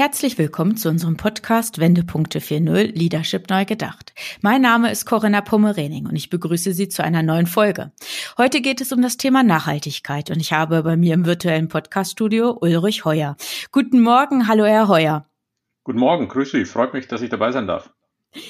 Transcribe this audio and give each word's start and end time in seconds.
Herzlich 0.00 0.38
willkommen 0.38 0.78
zu 0.78 0.88
unserem 0.88 1.18
Podcast 1.18 1.78
Wendepunkte 1.78 2.38
4.0 2.38 2.96
Leadership 2.98 3.50
neu 3.50 3.66
gedacht. 3.66 4.14
Mein 4.40 4.62
Name 4.62 4.90
ist 4.90 5.04
Corinna 5.04 5.42
Pommerening 5.42 6.06
und 6.06 6.16
ich 6.16 6.30
begrüße 6.30 6.72
Sie 6.72 6.88
zu 6.88 7.04
einer 7.04 7.22
neuen 7.22 7.46
Folge. 7.46 7.92
Heute 8.38 8.62
geht 8.62 8.80
es 8.80 8.92
um 8.92 9.02
das 9.02 9.18
Thema 9.18 9.42
Nachhaltigkeit 9.42 10.30
und 10.30 10.40
ich 10.40 10.54
habe 10.54 10.82
bei 10.84 10.96
mir 10.96 11.12
im 11.12 11.26
virtuellen 11.26 11.68
Podcaststudio 11.68 12.56
Ulrich 12.62 13.04
Heuer. 13.04 13.36
Guten 13.72 14.00
Morgen, 14.00 14.48
hallo 14.48 14.64
Herr 14.64 14.88
Heuer. 14.88 15.26
Guten 15.84 15.98
Morgen, 15.98 16.28
grüße 16.28 16.56
Sie, 16.56 16.64
freut 16.64 16.94
mich, 16.94 17.06
dass 17.06 17.20
ich 17.20 17.28
dabei 17.28 17.52
sein 17.52 17.66
darf. 17.66 17.92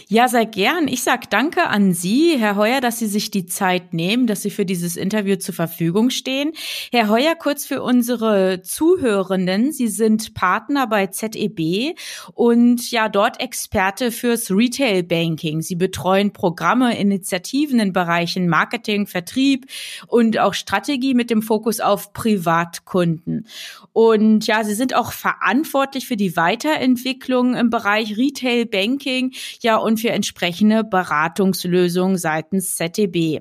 Ja, 0.08 0.28
sehr 0.28 0.44
gern. 0.44 0.88
Ich 0.88 1.02
sag 1.02 1.30
danke 1.30 1.68
an 1.68 1.94
Sie, 1.94 2.36
Herr 2.38 2.56
Heuer, 2.56 2.82
dass 2.82 2.98
Sie 2.98 3.06
sich 3.06 3.30
die 3.30 3.46
Zeit 3.46 3.94
nehmen, 3.94 4.26
dass 4.26 4.42
Sie 4.42 4.50
für 4.50 4.66
dieses 4.66 4.94
Interview 4.94 5.36
zur 5.36 5.54
Verfügung 5.54 6.10
stehen. 6.10 6.52
Herr 6.92 7.08
Heuer, 7.08 7.34
kurz 7.34 7.64
für 7.64 7.82
unsere 7.82 8.60
Zuhörenden. 8.60 9.72
Sie 9.72 9.88
sind 9.88 10.34
Partner 10.34 10.86
bei 10.86 11.06
ZEB 11.06 11.98
und 12.34 12.90
ja, 12.90 13.08
dort 13.08 13.40
Experte 13.40 14.12
fürs 14.12 14.50
Retail 14.50 15.02
Banking. 15.02 15.62
Sie 15.62 15.76
betreuen 15.76 16.34
Programme, 16.34 16.98
Initiativen 16.98 17.80
in 17.80 17.94
Bereichen 17.94 18.48
Marketing, 18.48 19.06
Vertrieb 19.06 19.64
und 20.08 20.38
auch 20.38 20.52
Strategie 20.52 21.14
mit 21.14 21.30
dem 21.30 21.40
Fokus 21.40 21.80
auf 21.80 22.12
Privatkunden. 22.12 23.46
Und 23.94 24.46
ja, 24.46 24.62
Sie 24.62 24.74
sind 24.74 24.94
auch 24.94 25.12
verantwortlich 25.12 26.06
für 26.06 26.18
die 26.18 26.36
Weiterentwicklung 26.36 27.54
im 27.54 27.70
Bereich 27.70 28.18
Retail 28.18 28.66
Banking. 28.66 29.32
Ja, 29.60 29.69
ja 29.70 29.76
und 29.76 30.00
für 30.00 30.10
entsprechende 30.10 30.82
Beratungslösungen 30.82 32.18
seitens 32.18 32.74
ZDB. 32.74 33.40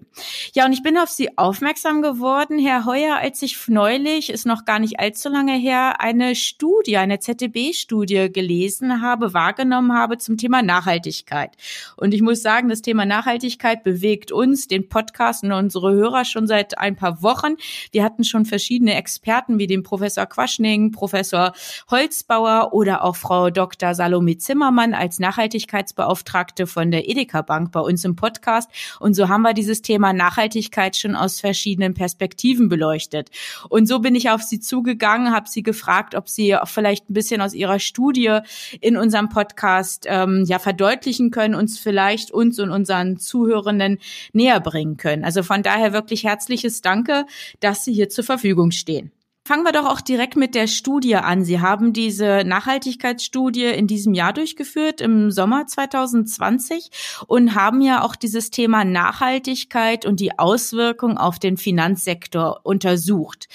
Ja, 0.53 0.65
und 0.65 0.73
ich 0.73 0.83
bin 0.83 0.97
auf 0.97 1.09
Sie 1.09 1.37
aufmerksam 1.37 2.01
geworden, 2.03 2.59
Herr 2.59 2.85
Heuer, 2.85 3.17
als 3.17 3.41
ich 3.41 3.67
neulich, 3.67 4.29
ist 4.29 4.45
noch 4.45 4.65
gar 4.65 4.77
nicht 4.77 4.99
allzu 4.99 5.29
lange 5.29 5.53
her, 5.53 5.99
eine 6.01 6.35
Studie, 6.35 6.97
eine 6.97 7.19
ZDB-Studie 7.19 8.31
gelesen 8.31 9.01
habe, 9.01 9.33
wahrgenommen 9.33 9.93
habe 9.93 10.19
zum 10.19 10.37
Thema 10.37 10.61
Nachhaltigkeit. 10.61 11.55
Und 11.97 12.13
ich 12.13 12.21
muss 12.21 12.43
sagen, 12.43 12.69
das 12.69 12.83
Thema 12.83 13.05
Nachhaltigkeit 13.05 13.83
bewegt 13.83 14.31
uns, 14.31 14.67
den 14.67 14.87
Podcast 14.87 15.43
und 15.43 15.51
unsere 15.51 15.93
Hörer 15.93 16.25
schon 16.25 16.45
seit 16.45 16.77
ein 16.77 16.95
paar 16.95 17.23
Wochen. 17.23 17.55
Wir 17.91 18.03
hatten 18.03 18.23
schon 18.23 18.45
verschiedene 18.45 18.93
Experten 18.93 19.57
wie 19.57 19.67
den 19.67 19.81
Professor 19.81 20.27
Quaschning, 20.27 20.91
Professor 20.91 21.53
Holzbauer 21.89 22.69
oder 22.73 23.03
auch 23.03 23.15
Frau 23.15 23.49
Dr. 23.49 23.95
Salome 23.95 24.37
Zimmermann 24.37 24.93
als 24.93 25.17
Nachhaltigkeitsbeauftragte 25.17 26.18
Beauftragte 26.19 26.67
von 26.67 26.91
der 26.91 27.09
Edeka 27.09 27.41
Bank 27.41 27.71
bei 27.71 27.79
uns 27.79 28.03
im 28.03 28.15
Podcast. 28.15 28.69
Und 28.99 29.13
so 29.13 29.29
haben 29.29 29.41
wir 29.41 29.53
dieses 29.53 29.81
Thema 29.81 30.13
Nachhaltigkeit 30.13 30.95
schon 30.95 31.15
aus 31.15 31.39
verschiedenen 31.39 31.93
Perspektiven 31.93 32.69
beleuchtet. 32.69 33.29
Und 33.69 33.87
so 33.87 33.99
bin 33.99 34.15
ich 34.15 34.29
auf 34.29 34.41
Sie 34.41 34.59
zugegangen, 34.59 35.33
habe 35.33 35.49
Sie 35.49 35.63
gefragt, 35.63 36.15
ob 36.15 36.27
Sie 36.27 36.55
vielleicht 36.65 37.09
ein 37.09 37.13
bisschen 37.13 37.41
aus 37.41 37.53
Ihrer 37.53 37.79
Studie 37.79 38.39
in 38.81 38.97
unserem 38.97 39.29
Podcast 39.29 40.05
ähm, 40.07 40.43
ja 40.45 40.59
verdeutlichen 40.59 41.31
können, 41.31 41.55
uns 41.55 41.79
vielleicht 41.79 42.31
uns 42.31 42.59
und 42.59 42.69
unseren 42.69 43.17
Zuhörenden 43.17 43.99
näher 44.33 44.59
bringen 44.59 44.97
können. 44.97 45.23
Also 45.23 45.43
von 45.43 45.63
daher 45.63 45.93
wirklich 45.93 46.23
herzliches 46.23 46.81
Danke, 46.81 47.25
dass 47.59 47.85
Sie 47.85 47.93
hier 47.93 48.09
zur 48.09 48.23
Verfügung 48.23 48.71
stehen. 48.71 49.11
Fangen 49.49 49.63
wir 49.63 49.71
doch 49.71 49.87
auch 49.87 50.01
direkt 50.01 50.35
mit 50.35 50.53
der 50.53 50.67
Studie 50.67 51.15
an. 51.15 51.43
Sie 51.43 51.59
haben 51.59 51.91
diese 51.91 52.43
Nachhaltigkeitsstudie 52.45 53.63
in 53.63 53.87
diesem 53.87 54.13
Jahr 54.13 54.31
durchgeführt, 54.31 55.01
im 55.01 55.31
Sommer 55.31 55.65
2020, 55.65 56.91
und 57.25 57.55
haben 57.55 57.81
ja 57.81 58.03
auch 58.03 58.15
dieses 58.15 58.51
Thema 58.51 58.85
Nachhaltigkeit 58.85 60.05
und 60.05 60.19
die 60.19 60.37
Auswirkung 60.37 61.17
auf 61.17 61.39
den 61.39 61.57
Finanzsektor 61.57 62.59
untersucht. 62.61 63.47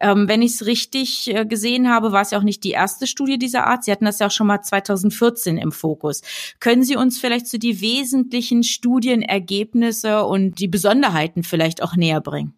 Ähm, 0.00 0.26
wenn 0.26 0.40
ich 0.40 0.52
es 0.52 0.64
richtig 0.64 1.28
äh, 1.28 1.44
gesehen 1.44 1.90
habe, 1.90 2.12
war 2.12 2.22
es 2.22 2.30
ja 2.30 2.38
auch 2.38 2.44
nicht 2.44 2.64
die 2.64 2.70
erste 2.70 3.06
Studie 3.06 3.38
dieser 3.38 3.66
Art. 3.66 3.84
Sie 3.84 3.92
hatten 3.92 4.06
das 4.06 4.20
ja 4.20 4.28
auch 4.28 4.30
schon 4.30 4.46
mal 4.46 4.62
2014 4.62 5.58
im 5.58 5.70
Fokus. 5.70 6.22
Können 6.60 6.82
Sie 6.82 6.96
uns 6.96 7.18
vielleicht 7.18 7.46
so 7.46 7.58
die 7.58 7.82
wesentlichen 7.82 8.62
Studienergebnisse 8.62 10.24
und 10.24 10.60
die 10.60 10.68
Besonderheiten 10.68 11.42
vielleicht 11.42 11.82
auch 11.82 11.94
näher 11.94 12.22
bringen? 12.22 12.54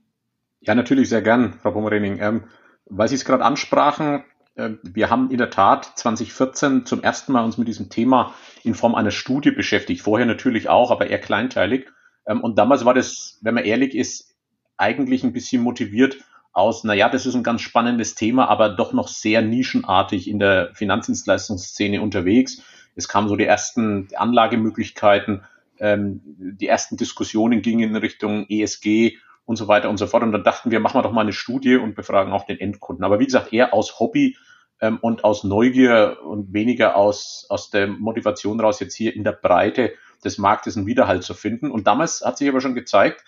Ja, 0.60 0.76
natürlich 0.76 1.08
sehr 1.08 1.22
gern, 1.22 1.54
Frau 1.60 1.72
Pommerening. 1.72 2.20
Ähm 2.20 2.44
weil 2.86 3.08
Sie 3.08 3.14
es 3.14 3.24
gerade 3.24 3.44
ansprachen, 3.44 4.24
äh, 4.56 4.70
wir 4.82 5.10
haben 5.10 5.30
in 5.30 5.38
der 5.38 5.50
Tat 5.50 5.92
2014 5.96 6.86
zum 6.86 7.02
ersten 7.02 7.32
Mal 7.32 7.44
uns 7.44 7.58
mit 7.58 7.68
diesem 7.68 7.90
Thema 7.90 8.34
in 8.62 8.74
Form 8.74 8.94
einer 8.94 9.10
Studie 9.10 9.50
beschäftigt. 9.50 10.02
Vorher 10.02 10.26
natürlich 10.26 10.68
auch, 10.68 10.90
aber 10.90 11.08
eher 11.08 11.20
kleinteilig. 11.20 11.86
Ähm, 12.26 12.40
und 12.40 12.58
damals 12.58 12.84
war 12.84 12.94
das, 12.94 13.38
wenn 13.42 13.54
man 13.54 13.64
ehrlich 13.64 13.94
ist, 13.94 14.34
eigentlich 14.76 15.24
ein 15.24 15.32
bisschen 15.32 15.62
motiviert 15.62 16.16
aus, 16.52 16.84
naja, 16.84 17.08
das 17.08 17.26
ist 17.26 17.34
ein 17.34 17.42
ganz 17.42 17.62
spannendes 17.62 18.14
Thema, 18.14 18.48
aber 18.48 18.68
doch 18.68 18.92
noch 18.92 19.08
sehr 19.08 19.42
nischenartig 19.42 20.28
in 20.28 20.38
der 20.38 20.70
Finanzdienstleistungsszene 20.74 22.00
unterwegs. 22.00 22.62
Es 22.94 23.08
kamen 23.08 23.28
so 23.28 23.34
die 23.34 23.44
ersten 23.44 24.08
Anlagemöglichkeiten, 24.14 25.42
ähm, 25.80 26.20
die 26.24 26.68
ersten 26.68 26.96
Diskussionen 26.96 27.60
gingen 27.60 27.90
in 27.90 27.96
Richtung 27.96 28.46
ESG 28.48 29.18
und 29.44 29.56
so 29.56 29.69
weiter 29.69 29.91
und 29.91 29.99
so 29.99 30.06
fort. 30.06 30.22
Und 30.22 30.32
dann 30.32 30.44
dachten 30.44 30.71
wir, 30.71 30.81
machen 30.81 30.99
wir 30.99 31.03
doch 31.03 31.12
mal 31.12 31.22
eine 31.22 31.32
Studie 31.32 31.77
und 31.77 31.94
befragen 31.94 32.32
auch 32.32 32.47
den 32.47 32.59
Endkunden. 32.59 33.05
Aber 33.05 33.19
wie 33.21 33.27
gesagt, 33.27 33.53
eher 33.53 33.75
aus 33.75 34.00
Hobby 34.00 34.37
ähm, 34.81 34.99
und 35.00 35.25
aus 35.25 35.44
Neugier 35.44 36.19
und 36.25 36.53
weniger 36.53 36.97
aus, 36.97 37.47
aus 37.49 37.71
der 37.71 37.87
Motivation 37.87 38.60
raus, 38.60 38.81
jetzt 38.81 38.94
hier 38.94 39.15
in 39.15 39.25
der 39.25 39.32
Breite 39.32 39.93
des 40.25 40.38
Marktes 40.38 40.77
einen 40.77 40.87
Widerhalt 40.87 41.22
zu 41.22 41.34
finden. 41.34 41.71
Und 41.71 41.87
damals 41.87 42.22
hat 42.25 42.38
sich 42.38 42.49
aber 42.49 42.60
schon 42.60 42.75
gezeigt, 42.75 43.25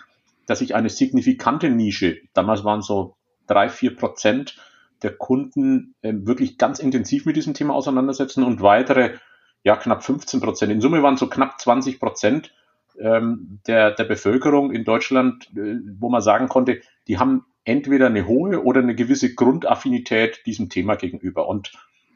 dass 0.47 0.59
sich 0.59 0.75
eine 0.75 0.89
signifikante 0.89 1.69
Nische, 1.69 2.17
damals 2.33 2.63
waren 2.63 2.81
so 2.81 3.17
drei, 3.47 3.69
vier 3.69 3.95
Prozent 3.95 4.57
der 5.03 5.15
Kunden 5.15 5.95
äh, 6.01 6.13
wirklich 6.13 6.57
ganz 6.57 6.79
intensiv 6.79 7.25
mit 7.25 7.35
diesem 7.35 7.53
Thema 7.53 7.75
auseinandersetzen 7.75 8.43
und 8.43 8.61
weitere, 8.61 9.17
ja, 9.63 9.75
knapp 9.75 10.03
15 10.03 10.39
Prozent. 10.39 10.71
In 10.71 10.81
Summe 10.81 11.03
waren 11.03 11.17
so 11.17 11.27
knapp 11.27 11.59
20 11.59 11.99
Prozent 11.99 12.53
ähm, 12.99 13.59
der, 13.67 13.91
der 13.91 14.03
Bevölkerung 14.03 14.71
in 14.71 14.83
Deutschland, 14.83 15.49
äh, 15.55 15.77
wo 15.99 16.09
man 16.09 16.21
sagen 16.21 16.47
konnte, 16.47 16.81
die 17.07 17.17
haben 17.17 17.45
entweder 17.63 18.07
eine 18.07 18.27
hohe 18.27 18.63
oder 18.63 18.81
eine 18.81 18.95
gewisse 18.95 19.33
Grundaffinität 19.33 20.45
diesem 20.45 20.69
Thema 20.69 20.95
gegenüber. 20.95 21.47
Und 21.47 21.73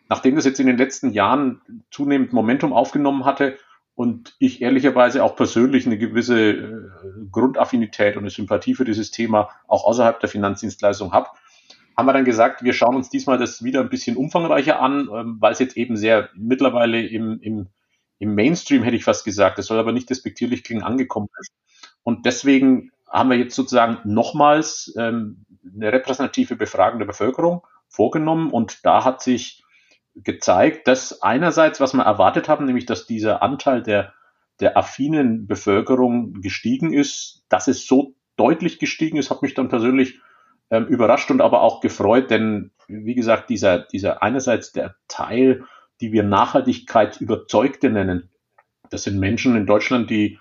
nachdem 0.09 0.35
das 0.35 0.45
jetzt 0.45 0.59
in 0.59 0.67
den 0.67 0.77
letzten 0.77 1.11
Jahren 1.11 1.61
zunehmend 1.91 2.33
Momentum 2.33 2.73
aufgenommen 2.73 3.25
hatte 3.25 3.57
und 3.95 4.35
ich 4.39 4.61
ehrlicherweise 4.61 5.23
auch 5.23 5.35
persönlich 5.35 5.85
eine 5.85 5.97
gewisse 5.97 6.51
äh, 6.51 6.71
Grundaffinität 7.31 8.15
und 8.15 8.23
eine 8.23 8.29
Sympathie 8.29 8.75
für 8.75 8.85
dieses 8.85 9.11
Thema 9.11 9.49
auch 9.67 9.83
außerhalb 9.83 10.19
der 10.19 10.29
Finanzdienstleistung 10.29 11.11
habe, 11.11 11.29
haben 11.97 12.05
wir 12.05 12.13
dann 12.13 12.25
gesagt, 12.25 12.63
wir 12.63 12.73
schauen 12.73 12.95
uns 12.95 13.09
diesmal 13.09 13.37
das 13.37 13.63
wieder 13.63 13.81
ein 13.81 13.89
bisschen 13.89 14.17
umfangreicher 14.17 14.81
an, 14.81 15.09
ähm, 15.13 15.37
weil 15.39 15.51
es 15.51 15.59
jetzt 15.59 15.77
eben 15.77 15.97
sehr 15.97 16.29
mittlerweile 16.35 17.05
im, 17.05 17.39
im 17.41 17.67
im 18.21 18.35
Mainstream, 18.35 18.83
hätte 18.83 18.95
ich 18.95 19.03
fast 19.03 19.25
gesagt, 19.25 19.57
das 19.57 19.65
soll 19.65 19.79
aber 19.79 19.91
nicht 19.91 20.09
despektierlich 20.11 20.63
klingen, 20.63 20.83
angekommen 20.83 21.27
ist. 21.39 21.51
Und 22.03 22.27
deswegen 22.27 22.91
haben 23.09 23.31
wir 23.31 23.37
jetzt 23.37 23.55
sozusagen 23.55 23.97
nochmals 24.03 24.93
ähm, 24.95 25.43
eine 25.75 25.91
repräsentative 25.91 26.55
Befragung 26.55 26.99
der 26.99 27.07
Bevölkerung 27.07 27.65
vorgenommen 27.89 28.51
und 28.51 28.85
da 28.85 29.03
hat 29.03 29.23
sich 29.23 29.63
gezeigt, 30.13 30.87
dass 30.87 31.23
einerseits, 31.23 31.79
was 31.79 31.95
wir 31.95 32.03
erwartet 32.03 32.47
haben, 32.47 32.65
nämlich 32.65 32.85
dass 32.85 33.07
dieser 33.07 33.41
Anteil 33.41 33.81
der, 33.81 34.13
der 34.59 34.77
affinen 34.77 35.47
Bevölkerung 35.47 36.41
gestiegen 36.41 36.93
ist, 36.93 37.43
dass 37.49 37.67
es 37.67 37.87
so 37.87 38.13
deutlich 38.37 38.77
gestiegen 38.77 39.17
ist, 39.17 39.31
hat 39.31 39.41
mich 39.41 39.55
dann 39.55 39.67
persönlich 39.67 40.19
ähm, 40.69 40.85
überrascht 40.85 41.31
und 41.31 41.41
aber 41.41 41.61
auch 41.61 41.81
gefreut, 41.81 42.29
denn 42.29 42.71
wie 42.87 43.15
gesagt, 43.15 43.49
dieser, 43.49 43.79
dieser 43.79 44.21
einerseits 44.21 44.73
der 44.73 44.95
Teil 45.07 45.65
die 46.01 46.11
wir 46.11 46.23
Nachhaltigkeit 46.23 47.21
überzeugte 47.21 47.89
nennen. 47.89 48.29
Das 48.89 49.03
sind 49.03 49.19
Menschen 49.19 49.55
in 49.55 49.65
Deutschland, 49.65 50.09
die 50.09 50.39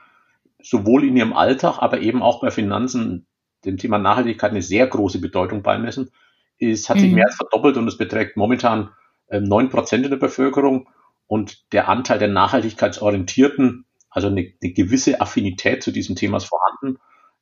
sowohl 0.63 1.05
in 1.05 1.17
ihrem 1.17 1.33
Alltag, 1.33 1.79
aber 1.79 2.01
eben 2.01 2.23
auch 2.23 2.41
bei 2.41 2.51
Finanzen 2.51 3.27
dem 3.65 3.77
Thema 3.77 3.99
Nachhaltigkeit 3.99 4.51
eine 4.51 4.63
sehr 4.63 4.87
große 4.87 5.21
Bedeutung 5.21 5.63
beimessen. 5.63 6.11
Es 6.59 6.89
hat 6.89 6.97
mhm. 6.97 7.01
sich 7.01 7.13
mehr 7.13 7.27
als 7.27 7.37
verdoppelt 7.37 7.77
und 7.77 7.89
es 7.89 7.97
beträgt 7.97 8.37
momentan 8.37 8.91
ähm, 9.31 9.45
neun 9.45 9.69
Prozent 9.69 10.05
in 10.05 10.11
der 10.11 10.19
Bevölkerung 10.19 10.89
und 11.27 11.73
der 11.73 11.89
Anteil 11.89 12.19
der 12.19 12.29
nachhaltigkeitsorientierten, 12.29 13.87
also 14.11 14.29
eine, 14.29 14.53
eine 14.63 14.73
gewisse 14.73 15.21
Affinität 15.21 15.83
zu 15.83 15.93
diesem 15.93 16.17
Thema 16.17 16.39
ist 16.39 16.47
vorhanden, 16.47 16.99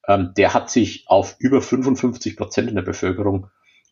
ähm, 0.06 0.32
der 0.36 0.54
hat 0.54 0.70
sich 0.70 1.04
auf 1.06 1.36
über 1.38 1.62
55 1.62 2.36
Prozent 2.36 2.68
in 2.68 2.74
der 2.74 2.82
Bevölkerung 2.82 3.48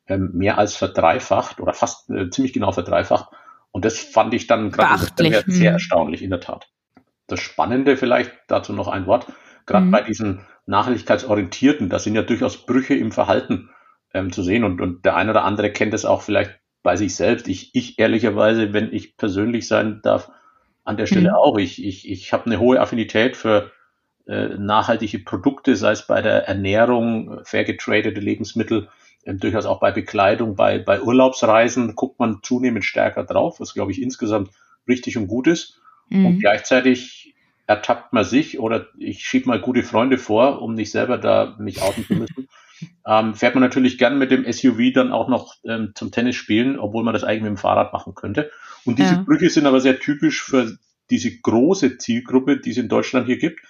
ähm, 0.07 0.31
mehr 0.35 0.59
als 0.59 0.77
verdreifacht 0.77 1.61
oder 1.61 1.73
fast 1.73 2.11
äh, 2.11 2.31
ziemlich 2.31 2.53
genau 2.53 2.73
verdreifacht. 2.73 3.29
Und 3.77 3.85
das 3.85 3.99
fand 3.99 4.33
ich 4.33 4.47
dann 4.47 4.71
gerade 4.71 5.07
sehr 5.19 5.43
hm. 5.45 5.63
erstaunlich, 5.63 6.23
in 6.23 6.31
der 6.31 6.41
Tat. 6.41 6.67
Das 7.27 7.41
Spannende 7.41 7.99
vielleicht, 7.99 8.33
dazu 8.49 8.73
noch 8.73 8.89
ein 8.89 9.07
Wort, 9.07 9.27
gerade 9.67 9.85
mhm. 9.85 9.91
bei 9.91 10.01
diesen 10.01 10.47
nachhaltigkeitsorientierten, 10.65 11.91
da 11.91 11.99
sind 11.99 12.15
ja 12.15 12.23
durchaus 12.23 12.65
Brüche 12.65 12.95
im 12.95 13.13
Verhalten 13.13 13.69
ähm, 14.15 14.33
zu 14.33 14.43
sehen. 14.43 14.65
Und, 14.65 14.81
und 14.81 15.05
der 15.05 15.15
eine 15.15 15.33
oder 15.33 15.45
andere 15.45 15.73
kennt 15.73 15.93
es 15.93 16.07
auch 16.07 16.23
vielleicht 16.23 16.59
bei 16.83 16.97
sich 16.97 17.15
selbst. 17.17 17.49
Ich, 17.49 17.75
ich 17.75 17.99
ehrlicherweise, 17.99 18.73
wenn 18.73 18.95
ich 18.95 19.19
persönlich 19.19 19.69
sein 19.69 20.01
darf, 20.03 20.31
an 20.85 20.97
der 20.97 21.05
Stelle 21.05 21.29
mhm. 21.29 21.35
auch. 21.35 21.59
Ich, 21.59 21.85
ich, 21.85 22.11
ich 22.11 22.33
habe 22.33 22.47
eine 22.47 22.59
hohe 22.59 22.81
Affinität 22.81 23.37
für 23.37 23.73
äh, 24.27 24.57
nachhaltige 24.57 25.19
Produkte, 25.19 25.77
sei 25.77 25.91
es 25.91 26.07
bei 26.07 26.23
der 26.23 26.49
Ernährung, 26.49 27.45
fair 27.45 27.65
getradete 27.65 28.23
Lebensmittel, 28.23 28.85
äh, 28.85 29.06
durchaus 29.27 29.67
auch 29.67 29.81
bei 29.81 29.91
Bekleidung, 29.91 30.55
bei, 30.55 30.79
bei 30.79 31.03
Urlaubsreisen 31.03 31.95
guckt 31.95 32.19
man 32.19 32.41
zunehmend 32.43 32.85
stärker 32.85 33.25
drauf, 33.25 33.61
was 33.61 33.75
glaube 33.75 33.93
ich 33.93 34.01
insgesamt 34.01 34.51
richtig 34.89 35.17
und 35.17 35.27
gut 35.27 35.47
ist. 35.47 35.81
Mhm. 36.09 36.27
Und 36.27 36.41
gleichzeitig 36.41 37.35
ertappt 37.67 38.13
man 38.13 38.25
sich 38.25 38.61
oder 38.61 38.87
ich 38.99 39.27
schiebe 39.27 39.49
mal 39.49 39.61
gute 39.61 39.83
Freunde 39.83 40.19
vor, 40.19 40.63
um 40.63 40.75
nicht 40.75 40.91
selber 40.91 41.19
da 41.19 41.57
mich 41.59 41.83
outen 41.83 42.05
zu 42.05 42.15
müssen. 42.15 42.49
ähm, 43.07 43.35
fährt 43.35 43.55
man 43.55 43.63
natürlich 43.63 43.99
gern 43.99 44.19
mit 44.19 44.31
dem 44.31 44.51
SUV 44.51 44.93
dann 44.95 45.13
auch 45.13 45.29
noch 45.29 45.57
ähm, 45.65 45.93
zum 45.95 46.13
Tennis 46.13 46.37
spielen, 46.37 46.79
obwohl 46.79 47.03
man 47.03 47.15
das 47.15 47.25
eigentlich 47.25 47.43
mit 47.43 47.51
dem 47.51 47.57
Fahrrad 47.57 47.93
machen 47.93 48.15
könnte. 48.15 48.51
Und 48.85 48.99
diese 48.99 49.15
ja. 49.15 49.23
Brüche 49.23 49.51
sind 49.51 49.67
aber 49.67 49.81
sehr 49.81 49.99
typisch 49.99 50.43
für 50.43 50.77
diese 51.11 51.37
große 51.39 51.99
Zielgruppe, 51.99 52.59
die 52.59 52.71
es 52.71 52.77
in 52.77 52.89
Deutschland 52.89 53.27
hier 53.27 53.39
gibt. 53.39 53.61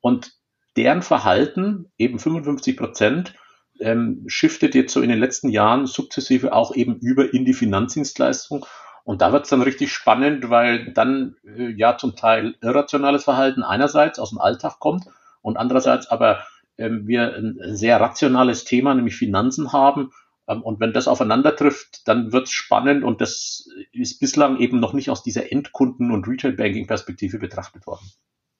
Und 0.00 0.32
deren 0.76 1.02
Verhalten, 1.02 1.86
eben 1.98 2.18
55 2.18 2.76
Prozent, 2.76 3.34
ähm, 3.80 4.24
shiftet 4.26 4.74
jetzt 4.74 4.92
so 4.92 5.00
in 5.00 5.08
den 5.08 5.18
letzten 5.18 5.48
Jahren 5.48 5.86
sukzessive 5.86 6.52
auch 6.52 6.74
eben 6.74 6.96
über 6.98 7.32
in 7.32 7.44
die 7.44 7.54
Finanzdienstleistung. 7.54 8.66
Und 9.04 9.22
da 9.22 9.32
wird 9.32 9.44
es 9.44 9.50
dann 9.50 9.62
richtig 9.62 9.92
spannend, 9.92 10.50
weil 10.50 10.92
dann 10.92 11.36
äh, 11.44 11.70
ja 11.70 11.96
zum 11.96 12.16
Teil 12.16 12.56
irrationales 12.60 13.24
Verhalten 13.24 13.62
einerseits 13.62 14.18
aus 14.18 14.30
dem 14.30 14.38
Alltag 14.38 14.78
kommt 14.78 15.06
und 15.42 15.56
andererseits 15.56 16.06
aber 16.08 16.44
ähm, 16.78 17.06
wir 17.06 17.34
ein 17.34 17.76
sehr 17.76 18.00
rationales 18.00 18.64
Thema, 18.64 18.94
nämlich 18.94 19.16
Finanzen 19.16 19.72
haben. 19.72 20.10
Ähm, 20.48 20.62
und 20.62 20.80
wenn 20.80 20.92
das 20.92 21.08
aufeinander 21.08 21.56
trifft, 21.56 22.06
dann 22.08 22.32
wird 22.32 22.46
es 22.46 22.52
spannend 22.52 23.04
und 23.04 23.20
das 23.20 23.68
ist 23.92 24.18
bislang 24.18 24.58
eben 24.58 24.80
noch 24.80 24.92
nicht 24.92 25.10
aus 25.10 25.22
dieser 25.22 25.50
Endkunden- 25.52 26.12
und 26.12 26.26
Retail-Banking-Perspektive 26.26 27.38
betrachtet 27.38 27.86
worden. 27.86 28.10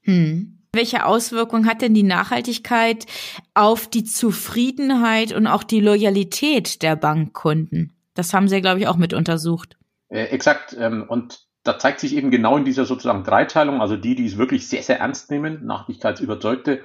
Hm. 0.03 0.60
Welche 0.73 1.05
Auswirkungen 1.05 1.67
hat 1.67 1.83
denn 1.83 1.95
die 1.95 2.05
Nachhaltigkeit 2.05 3.07
auf 3.55 3.89
die 3.89 4.05
Zufriedenheit 4.05 5.33
und 5.33 5.47
auch 5.47 5.65
die 5.65 5.81
Loyalität 5.81 6.83
der 6.83 6.97
Bankkunden? 6.97 7.97
Das 8.15 8.33
haben 8.33 8.49
Sie, 8.49 8.61
glaube 8.61 8.81
ich, 8.81 8.87
auch 8.87 8.97
mit 8.97 9.13
untersucht. 9.13 9.77
Äh, 10.09 10.25
exakt. 10.27 10.77
Ähm, 10.79 11.05
und 11.09 11.47
da 11.65 11.79
zeigt 11.79 12.01
sich 12.01 12.15
eben 12.15 12.31
genau 12.31 12.57
in 12.57 12.65
dieser 12.65 12.85
sozusagen 12.85 13.25
Dreiteilung, 13.25 13.81
also 13.81 13.97
die, 13.97 14.15
die 14.15 14.27
es 14.27 14.39
wirklich 14.39 14.69
sehr, 14.69 14.83
sehr 14.83 15.01
ernst 15.01 15.31
nehmen, 15.31 15.67
Nachhaltigkeitsüberzeugte, 15.67 16.81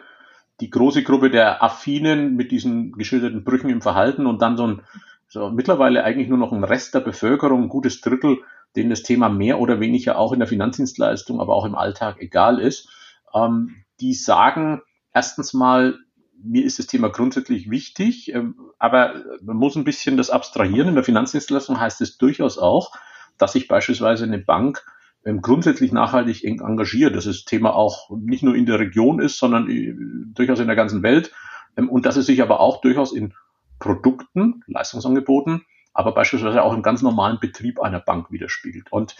die 0.61 0.69
große 0.69 1.03
Gruppe 1.03 1.29
der 1.29 1.63
Affinen 1.63 2.35
mit 2.35 2.51
diesen 2.51 2.91
geschilderten 2.93 3.43
Brüchen 3.43 3.69
im 3.69 3.81
Verhalten 3.81 4.25
und 4.25 4.41
dann 4.41 4.57
so 4.57 4.67
ein 4.67 4.81
so 5.27 5.49
mittlerweile 5.49 6.03
eigentlich 6.03 6.29
nur 6.29 6.37
noch 6.37 6.53
ein 6.53 6.63
Rest 6.63 6.93
der 6.95 7.01
Bevölkerung, 7.01 7.63
ein 7.63 7.69
gutes 7.69 8.01
Drittel, 8.01 8.39
denen 8.75 8.89
das 8.89 9.03
Thema 9.03 9.29
mehr 9.29 9.59
oder 9.59 9.79
weniger 9.79 10.17
auch 10.17 10.31
in 10.31 10.39
der 10.39 10.47
Finanzdienstleistung, 10.47 11.41
aber 11.41 11.53
auch 11.55 11.65
im 11.65 11.75
Alltag 11.75 12.17
egal 12.19 12.59
ist, 12.59 12.89
ähm, 13.35 13.83
die 13.99 14.13
sagen 14.13 14.81
erstens 15.13 15.53
mal, 15.53 15.97
mir 16.43 16.65
ist 16.65 16.79
das 16.79 16.87
Thema 16.87 17.09
grundsätzlich 17.09 17.69
wichtig, 17.69 18.33
ähm, 18.33 18.55
aber 18.79 19.23
man 19.41 19.57
muss 19.57 19.75
ein 19.75 19.83
bisschen 19.83 20.17
das 20.17 20.29
abstrahieren. 20.29 20.89
In 20.89 20.95
der 20.95 21.03
Finanzdienstleistung 21.03 21.79
heißt 21.79 22.01
es 22.01 22.17
durchaus 22.17 22.57
auch, 22.57 22.91
dass 23.37 23.53
sich 23.53 23.67
beispielsweise 23.67 24.25
eine 24.25 24.39
Bank 24.39 24.85
ähm, 25.25 25.41
grundsätzlich 25.41 25.91
nachhaltig 25.91 26.43
engagiert, 26.43 27.15
dass 27.15 27.25
das 27.25 27.45
Thema 27.45 27.73
auch 27.75 28.09
nicht 28.11 28.43
nur 28.43 28.55
in 28.55 28.65
der 28.65 28.79
Region 28.79 29.19
ist, 29.19 29.37
sondern 29.37 29.69
äh, 29.69 29.93
durchaus 30.33 30.59
in 30.59 30.67
der 30.67 30.75
ganzen 30.75 31.03
Welt 31.03 31.31
ähm, 31.77 31.89
und 31.89 32.05
dass 32.05 32.17
es 32.17 32.25
sich 32.25 32.41
aber 32.41 32.59
auch 32.59 32.81
durchaus 32.81 33.13
in 33.13 33.33
Produkten, 33.79 34.63
Leistungsangeboten, 34.67 35.65
aber 35.93 36.13
beispielsweise 36.13 36.61
auch 36.61 36.73
im 36.73 36.83
ganz 36.83 37.01
normalen 37.01 37.39
Betrieb 37.39 37.79
einer 37.79 37.99
Bank 37.99 38.31
widerspiegelt. 38.31 38.91
Und, 38.91 39.15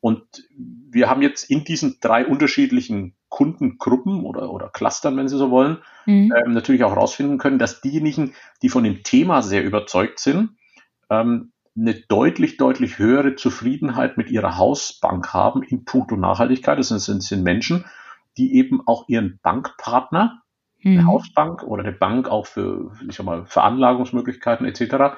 und 0.00 0.48
wir 0.56 1.10
haben 1.10 1.22
jetzt 1.22 1.50
in 1.50 1.64
diesen 1.64 1.98
drei 2.00 2.26
unterschiedlichen 2.26 3.14
Kundengruppen 3.28 4.24
oder, 4.24 4.50
oder 4.50 4.68
Clustern, 4.68 5.16
wenn 5.16 5.28
Sie 5.28 5.36
so 5.36 5.50
wollen, 5.50 5.78
mhm. 6.06 6.32
ähm, 6.36 6.52
natürlich 6.52 6.84
auch 6.84 6.94
herausfinden 6.94 7.38
können, 7.38 7.58
dass 7.58 7.80
diejenigen, 7.80 8.34
die 8.62 8.68
von 8.68 8.84
dem 8.84 9.02
Thema 9.02 9.42
sehr 9.42 9.64
überzeugt 9.64 10.18
sind, 10.18 10.56
ähm, 11.10 11.52
eine 11.76 11.94
deutlich, 11.94 12.56
deutlich 12.56 12.98
höhere 12.98 13.36
Zufriedenheit 13.36 14.16
mit 14.16 14.30
ihrer 14.30 14.56
Hausbank 14.56 15.32
haben 15.32 15.62
in 15.62 15.84
puncto 15.84 16.16
Nachhaltigkeit. 16.16 16.78
Das 16.78 16.88
sind, 16.88 17.22
sind 17.22 17.44
Menschen, 17.44 17.84
die 18.36 18.56
eben 18.56 18.80
auch 18.86 19.08
ihren 19.08 19.38
Bankpartner, 19.42 20.42
mhm. 20.80 20.98
eine 20.98 21.06
Hausbank 21.06 21.62
oder 21.62 21.84
eine 21.84 21.92
Bank 21.92 22.28
auch 22.28 22.46
für, 22.46 22.92
ich 23.08 23.16
sag 23.16 23.26
mal, 23.26 23.46
Veranlagungsmöglichkeiten 23.46 24.66
etc., 24.66 25.16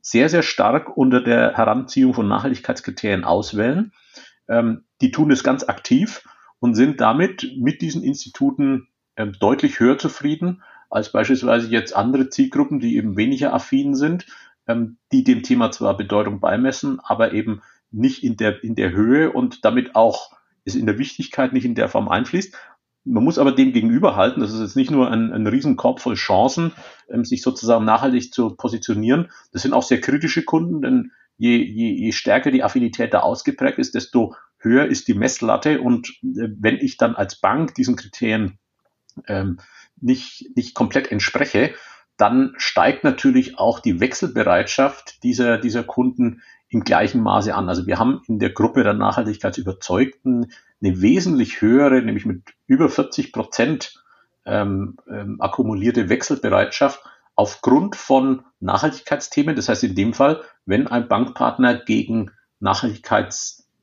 sehr, 0.00 0.28
sehr 0.28 0.42
stark 0.42 0.96
unter 0.96 1.20
der 1.20 1.56
Heranziehung 1.56 2.14
von 2.14 2.28
Nachhaltigkeitskriterien 2.28 3.24
auswählen. 3.24 3.92
Ähm, 4.48 4.84
die 5.00 5.10
tun 5.10 5.32
es 5.32 5.42
ganz 5.42 5.64
aktiv 5.64 6.22
und 6.60 6.74
sind 6.74 7.00
damit 7.00 7.52
mit 7.56 7.82
diesen 7.82 8.02
Instituten 8.02 8.88
ähm, 9.16 9.32
deutlich 9.38 9.80
höher 9.80 9.98
zufrieden 9.98 10.62
als 10.90 11.12
beispielsweise 11.12 11.68
jetzt 11.68 11.96
andere 11.96 12.30
Zielgruppen, 12.30 12.80
die 12.80 12.96
eben 12.96 13.16
weniger 13.16 13.52
affin 13.52 13.94
sind, 13.94 14.26
ähm, 14.66 14.98
die 15.12 15.24
dem 15.24 15.42
Thema 15.42 15.70
zwar 15.70 15.96
Bedeutung 15.96 16.40
beimessen, 16.40 17.00
aber 17.02 17.32
eben 17.32 17.62
nicht 17.90 18.22
in 18.22 18.36
der, 18.36 18.62
in 18.62 18.74
der 18.74 18.92
Höhe 18.92 19.32
und 19.32 19.64
damit 19.64 19.96
auch 19.96 20.32
es 20.64 20.74
in 20.74 20.86
der 20.86 20.98
Wichtigkeit 20.98 21.52
nicht 21.52 21.64
in 21.64 21.74
der 21.74 21.88
Form 21.88 22.08
einfließt. 22.08 22.54
Man 23.04 23.22
muss 23.22 23.38
aber 23.38 23.52
dem 23.52 23.72
gegenüberhalten, 23.72 24.40
das 24.40 24.52
ist 24.52 24.60
jetzt 24.60 24.76
nicht 24.76 24.90
nur 24.90 25.10
ein, 25.10 25.32
ein 25.32 25.46
Riesenkorb 25.46 26.00
voll 26.00 26.16
Chancen, 26.16 26.72
ähm, 27.08 27.24
sich 27.24 27.42
sozusagen 27.42 27.84
nachhaltig 27.84 28.32
zu 28.32 28.56
positionieren. 28.56 29.30
Das 29.52 29.62
sind 29.62 29.72
auch 29.72 29.84
sehr 29.84 30.00
kritische 30.00 30.44
Kunden, 30.44 30.82
denn 30.82 31.12
je, 31.38 31.56
je, 31.56 31.92
je 31.92 32.12
stärker 32.12 32.50
die 32.50 32.64
Affinität 32.64 33.14
da 33.14 33.20
ausgeprägt 33.20 33.78
ist, 33.78 33.94
desto 33.94 34.34
höher 34.58 34.86
ist 34.86 35.08
die 35.08 35.14
Messlatte. 35.14 35.80
Und 35.80 36.08
äh, 36.22 36.48
wenn 36.58 36.76
ich 36.76 36.96
dann 36.96 37.14
als 37.14 37.40
Bank 37.40 37.74
diesen 37.74 37.96
Kriterien 37.96 38.58
ähm, 39.26 39.58
nicht, 40.00 40.50
nicht 40.56 40.74
komplett 40.74 41.10
entspreche, 41.10 41.74
dann 42.16 42.54
steigt 42.56 43.04
natürlich 43.04 43.58
auch 43.58 43.80
die 43.80 44.00
Wechselbereitschaft 44.00 45.22
dieser, 45.22 45.58
dieser 45.58 45.84
Kunden 45.84 46.42
im 46.68 46.82
gleichen 46.82 47.22
Maße 47.22 47.54
an. 47.54 47.68
Also 47.68 47.86
wir 47.86 47.98
haben 47.98 48.22
in 48.26 48.38
der 48.38 48.50
Gruppe 48.50 48.82
der 48.82 48.94
Nachhaltigkeitsüberzeugten 48.94 50.52
eine 50.82 51.00
wesentlich 51.00 51.60
höhere, 51.60 52.02
nämlich 52.02 52.26
mit 52.26 52.42
über 52.66 52.88
40 52.88 53.32
Prozent 53.32 54.02
ähm, 54.44 54.96
ähm, 55.10 55.40
akkumulierte 55.40 56.08
Wechselbereitschaft 56.08 57.02
aufgrund 57.34 57.96
von 57.96 58.44
Nachhaltigkeitsthemen. 58.60 59.56
Das 59.56 59.68
heißt 59.68 59.84
in 59.84 59.94
dem 59.94 60.14
Fall, 60.14 60.42
wenn 60.64 60.86
ein 60.86 61.08
Bankpartner 61.08 61.74
gegen 61.74 62.30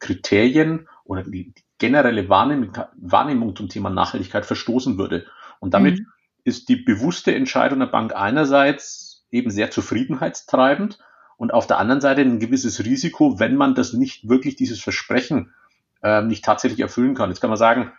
Nachhaltigkeitskriterien 0.03 0.87
oder 1.05 1.23
die 1.23 1.53
generelle 1.79 2.29
Wahrnehmung, 2.29 2.77
Wahrnehmung 2.95 3.55
zum 3.55 3.69
Thema 3.69 3.89
Nachhaltigkeit 3.89 4.45
verstoßen 4.45 4.97
würde. 4.97 5.25
Und 5.59 5.73
damit 5.73 5.99
mhm 5.99 6.07
ist 6.43 6.69
die 6.69 6.75
bewusste 6.75 7.33
Entscheidung 7.33 7.79
der 7.79 7.87
Bank 7.87 8.15
einerseits 8.15 9.25
eben 9.31 9.49
sehr 9.49 9.71
zufriedenheitstreibend 9.71 10.99
und 11.37 11.53
auf 11.53 11.67
der 11.67 11.79
anderen 11.79 12.01
Seite 12.01 12.21
ein 12.21 12.39
gewisses 12.39 12.83
Risiko, 12.83 13.39
wenn 13.39 13.55
man 13.55 13.75
das 13.75 13.93
nicht 13.93 14.27
wirklich, 14.29 14.55
dieses 14.55 14.81
Versprechen 14.81 15.53
äh, 16.01 16.21
nicht 16.21 16.43
tatsächlich 16.43 16.79
erfüllen 16.79 17.15
kann. 17.15 17.29
Jetzt 17.29 17.39
kann 17.39 17.49
man 17.49 17.57
sagen, 17.57 17.91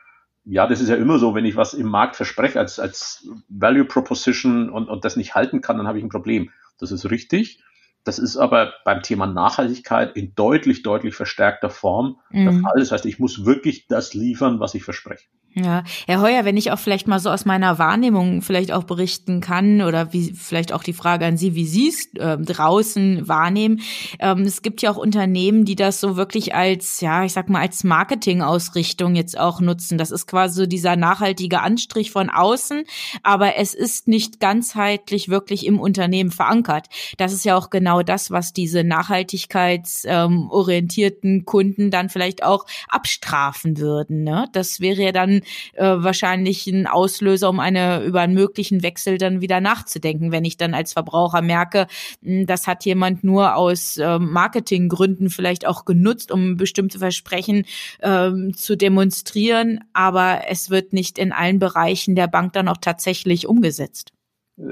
ja, 0.45 0.67
das 0.67 0.81
ist 0.81 0.91
ja 0.91 0.97
immer 0.97 1.19
so, 1.19 1.35
wenn 1.35 1.47
ich 1.47 1.57
was 1.57 1.73
im 1.73 1.89
Markt 1.89 2.17
verspreche 2.17 2.61
als, 2.61 2.79
als 2.79 3.27
Value 3.49 3.87
Proposition 3.87 4.69
und, 4.69 4.89
und 4.89 5.05
das 5.05 5.17
nicht 5.17 5.35
halten 5.35 5.63
kann, 5.63 5.79
dann 5.79 5.89
habe 5.89 5.99
ich 5.99 6.05
ein 6.05 6.11
Problem. 6.11 6.51
Das 6.79 6.93
ist 6.93 7.11
richtig. 7.11 7.63
Das 8.05 8.19
ist 8.19 8.37
aber 8.37 8.75
beim 8.85 9.03
Thema 9.03 9.27
Nachhaltigkeit 9.27 10.15
in 10.15 10.35
deutlich, 10.35 10.83
deutlich 10.83 11.15
verstärkter 11.15 11.71
Form 11.71 12.21
mhm. 12.31 12.45
der 12.45 12.53
Fall. 12.61 12.79
Das 12.79 12.93
heißt, 12.93 13.07
ich 13.07 13.19
muss 13.19 13.47
wirklich 13.47 13.89
das 13.89 14.13
liefern, 14.13 14.61
was 14.61 14.75
ich 14.75 14.85
verspreche. 14.85 15.27
Ja, 15.57 15.85
Herr 16.09 16.21
Heuer, 16.21 16.45
wenn 16.45 16.57
ich 16.57 16.73
auch 16.73 16.81
vielleicht 16.81 17.07
mal 17.07 17.21
so 17.21 17.31
aus 17.31 17.45
meiner 17.45 17.79
Wahrnehmung 17.79 18.43
vielleicht 18.43 18.73
auch 18.73 18.83
berichten 18.83 19.41
kann 19.41 19.83
oder 19.83 20.13
wie 20.13 20.33
vielleicht 20.33 20.73
auch 20.73 20.83
die 20.83 20.93
Frage 20.93 21.27
an 21.27 21.37
Sie, 21.37 21.55
wie 21.55 21.65
Sie 21.65 21.87
es 21.87 22.13
äh, 22.17 22.37
draußen 22.39 23.29
wahrnehmen. 23.29 23.81
Ähm, 24.19 24.41
es 24.41 24.63
gibt 24.63 24.83
ja 24.83 24.91
auch 24.91 24.97
Unternehmen, 24.97 25.65
die 25.65 25.77
das 25.77 26.01
so 26.01 26.17
wirklich 26.17 26.57
als, 26.57 27.01
ja, 27.01 27.25
ich 27.25 27.33
sag 27.33 27.49
mal, 27.49 27.61
als 27.61 27.85
Marketingausrichtung 27.85 29.15
jetzt 29.15 29.39
auch 29.39 29.61
nutzen. 29.61 29.97
Das 29.97 30.11
ist 30.11 30.27
quasi 30.27 30.63
so 30.63 30.67
dieser 30.67 30.97
nachhaltige 30.97 31.61
Anstrich 31.61 32.11
von 32.11 32.31
außen, 32.31 32.83
aber 33.23 33.55
es 33.55 33.75
ist 33.75 34.09
nicht 34.09 34.41
ganzheitlich 34.41 35.29
wirklich 35.29 35.67
im 35.67 35.79
Unternehmen 35.79 36.33
verankert. 36.33 36.89
Das 37.17 37.33
ist 37.33 37.45
ja 37.45 37.57
auch 37.57 37.71
genau 37.71 38.03
das, 38.03 38.33
was 38.33 38.55
diese 38.55 38.83
nachhaltigkeitsorientierten 38.83 41.33
ähm, 41.33 41.45
Kunden 41.45 41.93
dann 41.93 42.09
vielleicht 42.09 42.43
auch 42.43 42.67
abstrafen 42.89 43.79
würden. 43.79 44.25
Ne? 44.25 44.49
Das 44.53 44.81
wäre 44.81 45.01
ja 45.01 45.13
dann 45.13 45.43
äh, 45.75 45.85
wahrscheinlich 45.85 46.67
ein 46.67 46.87
Auslöser, 46.87 47.49
um 47.49 47.61
eine 47.61 48.03
über 48.05 48.21
einen 48.21 48.35
möglichen 48.35 48.83
Wechsel 48.83 49.19
dann 49.19 49.41
wieder 49.41 49.61
nachzudenken, 49.61 50.33
wenn 50.33 50.45
ich 50.45 50.57
dann 50.57 50.75
als 50.75 50.93
Verbraucher 50.93 51.43
merke, 51.43 51.87
hm, 52.23 52.47
das 52.47 52.67
hat 52.67 52.85
jemand 52.85 53.25
nur 53.25 53.57
aus 53.57 53.97
äh, 53.97 54.19
Marketinggründen 54.19 55.31
vielleicht 55.31 55.67
auch 55.67 55.85
genutzt, 55.85 56.33
um 56.33 56.57
bestimmte 56.57 56.99
Versprechen 56.99 57.65
äh, 58.01 58.31
zu 58.55 58.77
demonstrieren, 58.77 59.81
aber 59.93 60.43
es 60.49 60.71
wird 60.71 60.93
nicht 60.93 61.19
in 61.19 61.33
allen 61.33 61.59
Bereichen 61.59 62.15
der 62.17 62.27
Bank 62.27 62.53
dann 62.53 62.69
auch 62.69 62.79
tatsächlich 62.79 63.47
umgesetzt. 63.47 64.13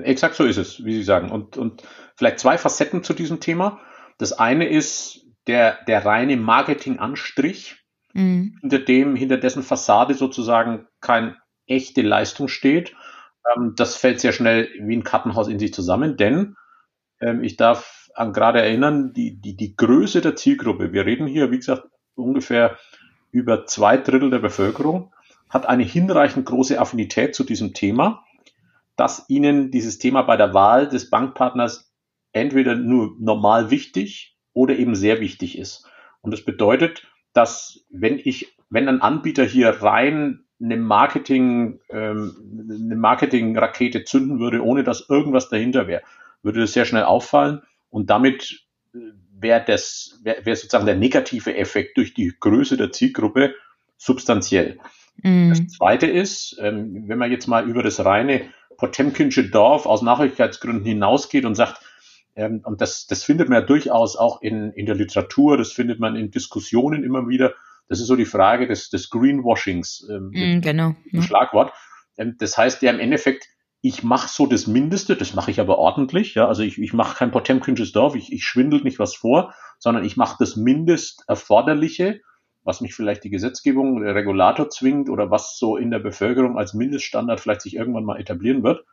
Exakt 0.05 0.37
so 0.37 0.45
ist 0.45 0.59
es, 0.59 0.85
wie 0.85 0.95
Sie 0.95 1.03
sagen. 1.03 1.31
Und, 1.31 1.57
und 1.57 1.83
vielleicht 2.17 2.39
zwei 2.39 2.57
Facetten 2.59 3.03
zu 3.03 3.15
diesem 3.15 3.41
Thema. 3.41 3.81
Das 4.19 4.33
eine 4.33 4.69
ist 4.69 5.27
der, 5.47 5.79
der 5.87 6.05
reine 6.05 6.37
Marketing-Anstrich, 6.37 7.82
mhm. 8.13 8.59
hinter 8.61 8.79
dem, 8.79 9.17
hinter 9.17 9.37
dessen 9.37 9.63
Fassade 9.63 10.15
sozusagen 10.15 10.87
kein 11.01 11.37
echte 11.67 12.03
Leistung 12.03 12.49
steht. 12.49 12.95
Ähm, 13.57 13.75
das 13.77 13.97
fällt 13.97 14.21
sehr 14.21 14.33
schnell 14.33 14.69
wie 14.81 14.97
ein 14.97 15.05
Kartenhaus 15.05 15.49
in 15.49 15.59
sich 15.59 15.73
zusammen, 15.73 16.17
denn 16.17 16.57
ähm, 17.21 17.43
ich 17.43 17.57
darf 17.57 18.09
an 18.15 18.33
gerade 18.33 18.61
erinnern, 18.61 19.13
die, 19.13 19.41
die, 19.41 19.57
die 19.57 19.77
Größe 19.77 20.21
der 20.21 20.37
Zielgruppe, 20.37 20.93
wir 20.93 21.07
reden 21.07 21.27
hier, 21.27 21.51
wie 21.51 21.57
gesagt, 21.57 21.85
ungefähr 22.15 22.79
über 23.31 23.65
zwei 23.67 23.97
Drittel 23.97 24.31
der 24.31 24.39
Bevölkerung, 24.39 25.15
hat 25.49 25.67
eine 25.67 25.83
hinreichend 25.83 26.47
große 26.47 26.79
Affinität 26.79 27.35
zu 27.35 27.45
diesem 27.45 27.75
Thema, 27.75 28.25
dass 28.97 29.29
ihnen 29.29 29.71
dieses 29.71 29.99
Thema 29.99 30.23
bei 30.23 30.37
der 30.37 30.55
Wahl 30.55 30.89
des 30.89 31.11
Bankpartners 31.11 31.93
entweder 32.33 32.75
nur 32.75 33.17
normal 33.19 33.71
wichtig 33.71 34.37
oder 34.53 34.77
eben 34.77 34.95
sehr 34.95 35.21
wichtig 35.21 35.59
ist. 35.59 35.87
Und 36.21 36.31
das 36.31 36.45
bedeutet, 36.45 37.07
dass 37.33 37.85
wenn 37.91 38.19
ich, 38.19 38.57
wenn 38.71 38.89
ein 38.89 39.01
Anbieter 39.03 39.45
hier 39.45 39.69
rein 39.83 40.45
eine 40.63 40.77
Marketing, 40.77 41.81
ähm, 41.91 42.35
eine 42.85 42.97
Marketing-Rakete 42.97 44.05
zünden 44.05 44.39
würde, 44.39 44.63
ohne 44.63 44.85
dass 44.85 45.09
irgendwas 45.09 45.49
dahinter 45.49 45.89
wäre, 45.89 46.03
würde 46.43 46.61
das 46.61 46.73
sehr 46.73 46.85
schnell 46.85 47.05
auffallen 47.05 47.63
und 47.91 48.11
damit 48.11 48.65
äh, 48.95 48.99
wäre 49.39 49.65
das, 49.67 50.21
wäre 50.23 50.45
wär 50.45 50.57
sozusagen 50.57 50.87
der 50.87 50.97
negative 50.97 51.57
Effekt 51.57 51.97
durch 51.97 52.15
die 52.15 52.33
Größe 52.39 52.77
der 52.77 52.93
Zielgruppe 52.93 53.55
substanziell. 53.97 54.79
Mm. 55.23 55.51
Das 55.51 55.67
zweite 55.69 56.07
ist, 56.07 56.57
ähm, 56.61 57.05
wenn 57.09 57.19
man 57.19 57.31
jetzt 57.31 57.49
mal 57.49 57.69
über 57.69 57.83
das 57.83 58.05
reine 58.05 58.43
Potemkinsche 58.77 59.49
Dorf 59.49 59.87
aus 59.87 60.03
Nachhaltigkeitsgründen 60.03 60.85
hinausgeht 60.85 61.45
und 61.45 61.55
sagt, 61.55 61.81
ähm, 62.35 62.61
und 62.65 62.81
das, 62.81 63.07
das 63.07 63.25
findet 63.25 63.49
man 63.49 63.61
ja 63.61 63.67
durchaus 63.67 64.17
auch 64.17 64.41
in, 64.43 64.73
in 64.73 64.87
der 64.87 64.95
Literatur, 64.95 65.57
das 65.57 65.73
findet 65.73 66.01
man 66.01 66.17
in 66.17 66.31
Diskussionen 66.31 67.05
immer 67.05 67.29
wieder, 67.29 67.55
das 67.89 68.01
ist 68.01 68.07
so 68.07 68.17
die 68.17 68.25
Frage 68.25 68.67
des, 68.67 68.91
des 68.91 69.11
Greenwashings, 69.11 70.07
ähm, 70.11 70.31
mm, 70.33 70.61
genau. 70.61 70.95
Ja. 71.11 71.23
Schlagwort. 71.23 71.73
Ähm, 72.17 72.37
das 72.39 72.57
heißt 72.57 72.83
ja 72.83 72.91
im 72.91 73.01
Endeffekt, 73.01 73.49
ich 73.83 74.03
mache 74.05 74.29
so 74.29 74.47
das 74.47 74.67
Mindeste, 74.67 75.17
das 75.17 75.35
mache 75.35 75.51
ich 75.51 75.61
aber 75.61 75.77
ordentlich, 75.79 76.35
ja, 76.35 76.47
also 76.47 76.63
ich, 76.63 76.79
ich 76.79 76.93
mache 76.93 77.17
kein 77.17 77.33
Potemkinsches 77.33 77.93
Dorf, 77.93 78.15
ich, 78.15 78.33
ich 78.33 78.45
schwindel 78.45 78.81
nicht 78.83 78.99
was 78.99 79.15
vor, 79.15 79.55
sondern 79.79 80.05
ich 80.05 80.17
mache 80.17 80.37
das 80.39 80.57
Mindest 80.57 81.25
erforderliche, 81.27 82.21
was 82.63 82.81
mich 82.81 82.95
vielleicht 82.95 83.25
die 83.25 83.31
Gesetzgebung, 83.31 84.01
der 84.03 84.15
Regulator 84.15 84.71
zwingt 84.71 85.11
oder 85.11 85.31
was 85.31 85.59
so 85.59 85.77
in 85.77 85.91
der 85.91 85.99
Bevölkerung 85.99 86.57
als 86.57 86.75
Mindeststandard 86.75 87.41
vielleicht 87.41 87.63
sich 87.63 87.75
irgendwann 87.75 88.05
mal 88.05 88.21
etablieren 88.21 88.63
wird 88.63 88.85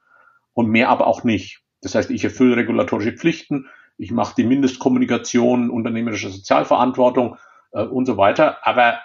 und 0.54 0.68
mehr 0.68 0.90
aber 0.90 1.06
auch 1.06 1.24
nicht. 1.24 1.62
Das 1.82 1.96
heißt, 1.96 2.12
ich 2.12 2.24
erfülle 2.24 2.58
regulatorische 2.58 3.14
Pflichten, 3.14 3.68
ich 3.98 4.12
mache 4.12 4.34
die 4.38 4.46
Mindestkommunikation, 4.46 5.70
unternehmerische 5.70 6.30
Sozialverantwortung 6.30 7.38
äh, 7.72 7.84
und 7.84 8.06
so 8.06 8.18
weiter, 8.18 8.66
aber 8.66 9.00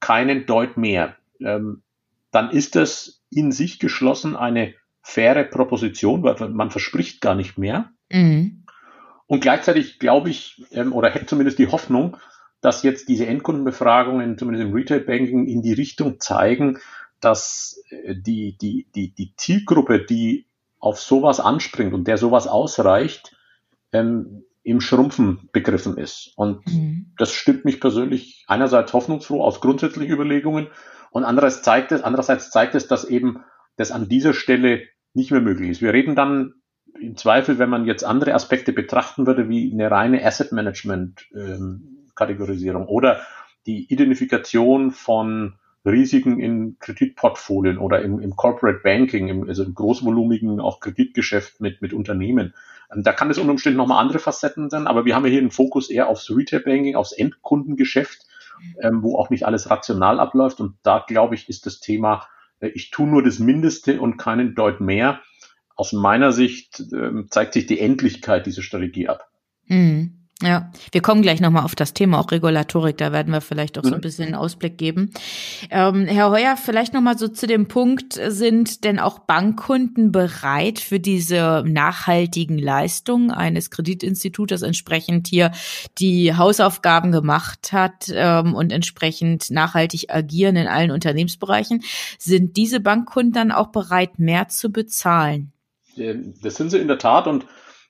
keinen 0.00 0.46
Deut 0.46 0.76
mehr. 0.76 1.16
Ähm, 1.40 1.82
dann 2.30 2.50
ist 2.50 2.76
das 2.76 3.20
in 3.30 3.52
sich 3.52 3.78
geschlossen 3.78 4.36
eine 4.36 4.74
faire 5.02 5.44
Proposition, 5.44 6.22
weil 6.22 6.48
man 6.50 6.70
verspricht 6.70 7.20
gar 7.20 7.34
nicht 7.34 7.58
mehr. 7.58 7.90
Mhm. 8.10 8.64
Und 9.26 9.40
gleichzeitig 9.40 9.98
glaube 9.98 10.30
ich, 10.30 10.64
ähm, 10.72 10.92
oder 10.92 11.10
hätte 11.10 11.26
zumindest 11.26 11.58
die 11.58 11.68
Hoffnung, 11.68 12.16
dass 12.60 12.82
jetzt 12.82 13.08
diese 13.08 13.26
Endkundenbefragungen, 13.26 14.38
zumindest 14.38 14.66
im 14.66 14.74
Retail 14.74 15.00
Banking, 15.00 15.46
in 15.46 15.62
die 15.62 15.72
Richtung 15.72 16.20
zeigen, 16.20 16.78
dass 17.20 17.82
äh, 17.90 18.14
die, 18.14 18.56
die, 18.56 18.86
die, 18.94 19.10
die 19.10 19.34
Zielgruppe, 19.36 20.04
die 20.04 20.46
auf 20.78 21.00
sowas 21.00 21.40
anspringt 21.40 21.94
und 21.94 22.06
der 22.06 22.18
sowas 22.18 22.46
ausreicht, 22.46 23.36
ähm, 23.92 24.44
im 24.62 24.80
Schrumpfen 24.80 25.48
begriffen 25.52 25.96
ist. 25.96 26.32
Und 26.36 26.66
mhm. 26.66 27.12
das 27.16 27.32
stimmt 27.32 27.64
mich 27.64 27.80
persönlich 27.80 28.44
einerseits 28.48 28.92
hoffnungsfroh 28.92 29.42
aus 29.42 29.60
grundsätzlichen 29.60 30.14
Überlegungen 30.14 30.68
und 31.10 31.24
andererseits 31.24 31.62
zeigt 31.62 31.92
es, 31.92 32.02
andererseits 32.02 32.50
zeigt 32.50 32.74
es, 32.74 32.86
dass 32.86 33.04
eben 33.04 33.42
das 33.76 33.92
an 33.92 34.08
dieser 34.08 34.34
Stelle 34.34 34.82
nicht 35.14 35.30
mehr 35.30 35.40
möglich 35.40 35.70
ist. 35.70 35.82
Wir 35.82 35.92
reden 35.92 36.14
dann 36.14 36.54
im 37.00 37.16
Zweifel, 37.16 37.58
wenn 37.58 37.70
man 37.70 37.86
jetzt 37.86 38.04
andere 38.04 38.34
Aspekte 38.34 38.72
betrachten 38.72 39.26
würde, 39.26 39.48
wie 39.48 39.72
eine 39.72 39.90
reine 39.90 40.24
Asset 40.24 40.52
Management 40.52 41.26
ähm, 41.34 42.06
Kategorisierung 42.14 42.86
oder 42.86 43.20
die 43.66 43.90
Identifikation 43.92 44.90
von 44.90 45.58
Risiken 45.88 46.40
in 46.40 46.78
Kreditportfolien 46.78 47.78
oder 47.78 48.02
im, 48.02 48.20
im 48.20 48.36
Corporate 48.36 48.80
Banking, 48.82 49.28
im, 49.28 49.48
also 49.48 49.64
im 49.64 49.74
großvolumigen 49.74 50.60
auch 50.60 50.80
Kreditgeschäft 50.80 51.60
mit, 51.60 51.82
mit 51.82 51.92
Unternehmen. 51.92 52.54
Ähm, 52.92 53.02
da 53.02 53.12
kann 53.12 53.30
es 53.30 53.38
unter 53.38 53.50
Umständen 53.50 53.78
nochmal 53.78 54.02
andere 54.02 54.18
Facetten 54.18 54.70
sein, 54.70 54.86
aber 54.86 55.04
wir 55.04 55.14
haben 55.14 55.24
ja 55.24 55.30
hier 55.30 55.40
einen 55.40 55.50
Fokus 55.50 55.90
eher 55.90 56.08
aufs 56.08 56.30
Retail 56.30 56.60
Banking, 56.60 56.96
aufs 56.96 57.12
Endkundengeschäft, 57.12 58.26
ähm, 58.80 59.02
wo 59.02 59.16
auch 59.16 59.30
nicht 59.30 59.46
alles 59.46 59.70
rational 59.70 60.20
abläuft. 60.20 60.60
Und 60.60 60.76
da, 60.82 61.04
glaube 61.06 61.34
ich, 61.34 61.48
ist 61.48 61.66
das 61.66 61.80
Thema 61.80 62.26
äh, 62.60 62.68
ich 62.68 62.90
tue 62.90 63.06
nur 63.06 63.22
das 63.22 63.38
Mindeste 63.38 64.00
und 64.00 64.16
keinen 64.16 64.54
Deut 64.54 64.80
mehr. 64.80 65.20
Aus 65.76 65.92
meiner 65.92 66.32
Sicht 66.32 66.80
äh, 66.92 67.26
zeigt 67.28 67.54
sich 67.54 67.66
die 67.66 67.80
Endlichkeit 67.80 68.46
dieser 68.46 68.62
Strategie 68.62 69.08
ab. 69.08 69.30
Mhm. 69.66 70.17
Ja, 70.40 70.70
wir 70.92 71.02
kommen 71.02 71.22
gleich 71.22 71.40
nochmal 71.40 71.64
auf 71.64 71.74
das 71.74 71.94
Thema 71.94 72.20
auch 72.20 72.30
Regulatorik, 72.30 72.96
da 72.96 73.10
werden 73.10 73.32
wir 73.32 73.40
vielleicht 73.40 73.76
auch 73.76 73.82
so 73.82 73.90
ein 73.90 73.96
mhm. 73.96 74.02
bisschen 74.02 74.26
einen 74.26 74.34
Ausblick 74.36 74.78
geben. 74.78 75.10
Ähm, 75.68 76.06
Herr 76.06 76.30
Heuer, 76.30 76.56
vielleicht 76.56 76.94
nochmal 76.94 77.18
so 77.18 77.26
zu 77.26 77.48
dem 77.48 77.66
Punkt, 77.66 78.12
sind 78.12 78.84
denn 78.84 79.00
auch 79.00 79.18
Bankkunden 79.18 80.12
bereit 80.12 80.78
für 80.78 81.00
diese 81.00 81.64
nachhaltigen 81.66 82.56
Leistungen 82.56 83.32
eines 83.32 83.70
Kreditinstituts, 83.70 84.62
entsprechend 84.62 85.26
hier 85.26 85.50
die 85.98 86.32
Hausaufgaben 86.32 87.10
gemacht 87.10 87.72
hat 87.72 88.08
ähm, 88.08 88.54
und 88.54 88.70
entsprechend 88.70 89.50
nachhaltig 89.50 90.14
agieren 90.14 90.54
in 90.54 90.68
allen 90.68 90.92
Unternehmensbereichen? 90.92 91.82
Sind 92.16 92.56
diese 92.56 92.78
Bankkunden 92.78 93.32
dann 93.32 93.50
auch 93.50 93.68
bereit, 93.68 94.20
mehr 94.20 94.46
zu 94.46 94.70
bezahlen? 94.70 95.50
Das 95.96 96.54
sind 96.54 96.70
sie 96.70 96.78
in 96.78 96.86
der 96.86 96.98
Tat 96.98 97.26
und 97.26 97.44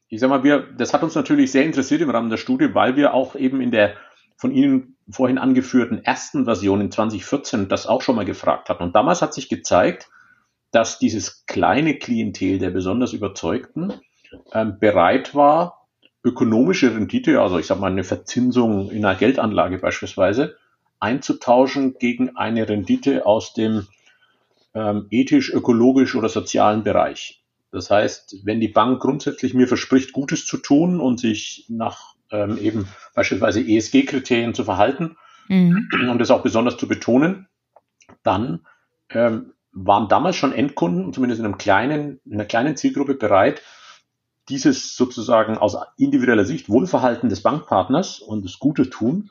ich 0.09 0.21
sag 0.21 0.31
mal, 0.31 0.45
wir, 0.45 0.61
das 0.61 0.95
hat 0.95 1.03
uns 1.03 1.15
natürlich 1.15 1.53
sehr 1.53 1.65
interessiert 1.65 2.01
im 2.01 2.11
Rahmen 2.11 2.31
der 2.31 2.37
Studie, 2.39 2.75
weil 2.75 2.97
wir 2.97 3.15
auch 3.15 3.37
eben 3.37 3.61
in 3.61 3.71
der 3.71 3.95
von 4.37 4.53
Ihnen 4.53 4.97
vorhin 5.11 5.37
angeführten 5.37 6.03
ersten 6.05 6.45
Version 6.45 6.81
in 6.81 6.91
2014 6.93 7.69
das 7.69 7.87
auch 7.87 8.03
schon 8.03 8.15
mal 8.15 8.25
gefragt 8.25 8.69
hatten. 8.69 8.85
Und 8.85 8.95
damals 8.95 9.21
hat 9.21 9.35
sich 9.35 9.49
gezeigt, 9.49 10.09
dass 10.71 10.99
dieses 10.99 11.45
kleine 11.47 11.99
Klientel 11.99 12.59
der 12.59 12.71
besonders 12.71 13.13
Überzeugten 13.13 13.95
ähm, 14.53 14.79
bereit 14.79 15.35
war, 15.35 15.89
ökonomische 16.23 16.95
Rendite, 16.95 17.41
also 17.41 17.59
ich 17.59 17.67
sag 17.67 17.81
mal 17.81 17.91
eine 17.91 18.05
Verzinsung 18.05 18.91
in 18.91 19.05
einer 19.05 19.19
Geldanlage 19.19 19.79
beispielsweise, 19.79 20.57
einzutauschen 21.01 21.95
gegen 21.99 22.37
eine 22.37 22.69
Rendite 22.69 23.27
aus 23.27 23.55
dem 23.55 23.89
ähm, 24.75 25.07
ethisch, 25.11 25.53
ökologisch 25.53 26.15
oder 26.15 26.29
sozialen 26.29 26.85
Bereich. 26.85 27.43
Das 27.71 27.91
heißt, 27.91 28.45
wenn 28.45 28.61
die 28.61 28.69
Bank 28.69 29.01
grundsätzlich 29.01 29.55
mir 29.55 29.69
verspricht, 29.69 30.13
Gutes 30.13 30.47
zu 30.47 30.57
tun 30.57 31.01
und 31.01 31.21
sich 31.21 31.67
nach 31.69 32.15
ähm, 32.31 32.59
eben 32.59 32.89
beispielsweise 33.15 33.61
ESG-Kriterien 33.61 34.55
zu 34.55 34.65
verhalten 34.65 35.17
mhm. 35.49 35.89
und 36.11 36.19
das 36.19 36.31
auch 36.31 36.43
besonders 36.43 36.77
zu 36.77 36.89
betonen, 36.89 37.49
dann 38.23 38.67
ähm, 39.11 39.53
waren 39.73 40.09
damals 40.09 40.37
schon 40.37 40.53
Endkunden, 40.53 41.13
zumindest 41.13 41.41
in 41.41 41.45
einem 41.45 41.59
kleinen, 41.59 42.21
in 42.25 42.35
einer 42.35 42.47
kleinen 42.47 42.77
Zielgruppe 42.77 43.15
bereit, 43.15 43.63
dieses 44.49 44.97
sozusagen 44.97 45.59
aus 45.59 45.77
individueller 45.99 46.45
Sicht 46.45 46.69
Wohlverhalten 46.71 47.29
des 47.29 47.43
Bankpartners 47.43 48.21
und 48.21 48.45
das 48.45 48.59
Gute 48.59 48.89
tun 48.89 49.31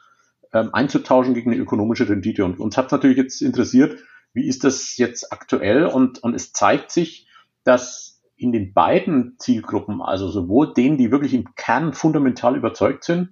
ähm, 0.54 0.74
einzutauschen 0.74 1.34
gegen 1.34 1.52
eine 1.52 1.62
ökonomische 1.62 2.08
Rendite. 2.08 2.46
Und 2.46 2.60
uns 2.60 2.78
hat 2.78 2.92
natürlich 2.92 3.18
jetzt 3.18 3.42
interessiert, 3.42 4.00
wie 4.34 4.48
ist 4.48 4.64
das 4.64 4.98
jetzt 4.98 5.34
aktuell? 5.34 5.86
Und, 5.86 6.20
und 6.24 6.36
es 6.36 6.54
zeigt 6.54 6.92
sich, 6.92 7.28
dass 7.64 8.17
in 8.38 8.52
den 8.52 8.74
beiden 8.74 9.36
Zielgruppen, 9.40 10.02
also 10.02 10.30
sowohl 10.30 10.74
denen, 10.74 10.98
die 10.98 11.12
wirklich 11.12 11.34
im 11.34 11.56
Kern 11.56 11.94
fundamental 11.94 12.56
überzeugt 12.56 13.04
sind, 13.04 13.30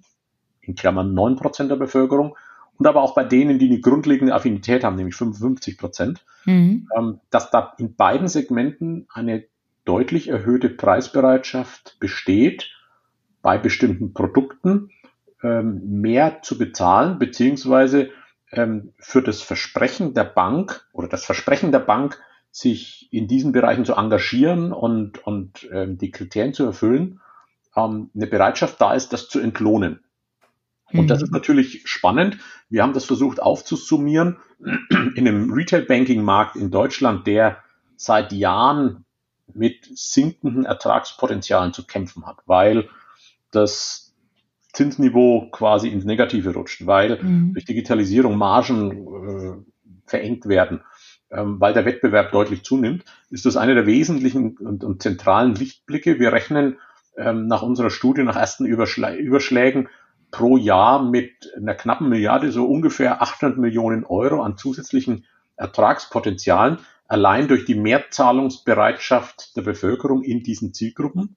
in 0.60 0.74
Klammern 0.74 1.14
9 1.14 1.36
Prozent 1.36 1.70
der 1.70 1.76
Bevölkerung, 1.76 2.36
und 2.78 2.86
aber 2.86 3.02
auch 3.02 3.14
bei 3.14 3.24
denen, 3.24 3.58
die 3.58 3.68
eine 3.70 3.80
grundlegende 3.80 4.34
Affinität 4.34 4.84
haben, 4.84 4.96
nämlich 4.96 5.14
55 5.14 5.78
Prozent, 5.78 6.24
mhm. 6.44 6.88
ähm, 6.96 7.20
dass 7.30 7.50
da 7.50 7.72
in 7.78 7.94
beiden 7.94 8.28
Segmenten 8.28 9.06
eine 9.10 9.44
deutlich 9.84 10.28
erhöhte 10.28 10.68
Preisbereitschaft 10.68 11.96
besteht, 12.00 12.70
bei 13.40 13.56
bestimmten 13.56 14.12
Produkten 14.12 14.90
ähm, 15.42 16.00
mehr 16.00 16.42
zu 16.42 16.58
bezahlen, 16.58 17.18
beziehungsweise 17.18 18.10
ähm, 18.50 18.92
für 18.98 19.22
das 19.22 19.40
Versprechen 19.40 20.14
der 20.14 20.24
Bank 20.24 20.86
oder 20.92 21.08
das 21.08 21.24
Versprechen 21.24 21.72
der 21.72 21.78
Bank, 21.78 22.18
sich 22.56 23.08
in 23.12 23.28
diesen 23.28 23.52
Bereichen 23.52 23.84
zu 23.84 23.96
engagieren 23.96 24.72
und, 24.72 25.26
und 25.26 25.68
ähm, 25.70 25.98
die 25.98 26.10
Kriterien 26.10 26.54
zu 26.54 26.64
erfüllen, 26.64 27.20
ähm, 27.76 28.08
eine 28.14 28.26
Bereitschaft 28.26 28.80
da 28.80 28.94
ist, 28.94 29.12
das 29.12 29.28
zu 29.28 29.40
entlohnen. 29.40 30.00
Und 30.90 31.02
mhm. 31.02 31.06
das 31.06 31.20
ist 31.20 31.32
natürlich 31.32 31.82
spannend. 31.84 32.38
Wir 32.70 32.82
haben 32.82 32.94
das 32.94 33.04
versucht 33.04 33.42
aufzusummieren 33.42 34.38
in 34.58 35.28
einem 35.28 35.52
Retail-Banking-Markt 35.52 36.56
in 36.56 36.70
Deutschland, 36.70 37.26
der 37.26 37.58
seit 37.96 38.32
Jahren 38.32 39.04
mit 39.52 39.90
sinkenden 39.94 40.64
Ertragspotenzialen 40.64 41.74
zu 41.74 41.86
kämpfen 41.86 42.24
hat, 42.24 42.38
weil 42.46 42.88
das 43.50 44.14
Zinsniveau 44.72 45.50
quasi 45.50 45.88
ins 45.90 46.06
Negative 46.06 46.54
rutscht, 46.54 46.86
weil 46.86 47.22
mhm. 47.22 47.52
durch 47.52 47.66
Digitalisierung 47.66 48.38
Margen 48.38 48.92
äh, 48.92 49.72
verengt 50.06 50.46
werden, 50.46 50.80
weil 51.44 51.74
der 51.74 51.84
Wettbewerb 51.84 52.32
deutlich 52.32 52.64
zunimmt, 52.64 53.04
ist 53.30 53.46
das 53.46 53.56
eine 53.56 53.74
der 53.74 53.86
wesentlichen 53.86 54.56
und, 54.56 54.84
und 54.84 55.02
zentralen 55.02 55.54
Lichtblicke. 55.54 56.18
Wir 56.18 56.32
rechnen 56.32 56.78
ähm, 57.16 57.46
nach 57.46 57.62
unserer 57.62 57.90
Studie, 57.90 58.22
nach 58.22 58.36
ersten 58.36 58.66
Überschlä 58.66 59.16
Überschlägen 59.16 59.88
pro 60.30 60.56
Jahr 60.56 61.02
mit 61.02 61.32
einer 61.56 61.74
knappen 61.74 62.08
Milliarde, 62.08 62.52
so 62.52 62.66
ungefähr 62.66 63.22
800 63.22 63.58
Millionen 63.58 64.04
Euro 64.04 64.42
an 64.42 64.56
zusätzlichen 64.56 65.24
Ertragspotenzialen, 65.56 66.78
allein 67.08 67.48
durch 67.48 67.64
die 67.64 67.76
Mehrzahlungsbereitschaft 67.76 69.56
der 69.56 69.62
Bevölkerung 69.62 70.22
in 70.22 70.42
diesen 70.42 70.74
Zielgruppen. 70.74 71.36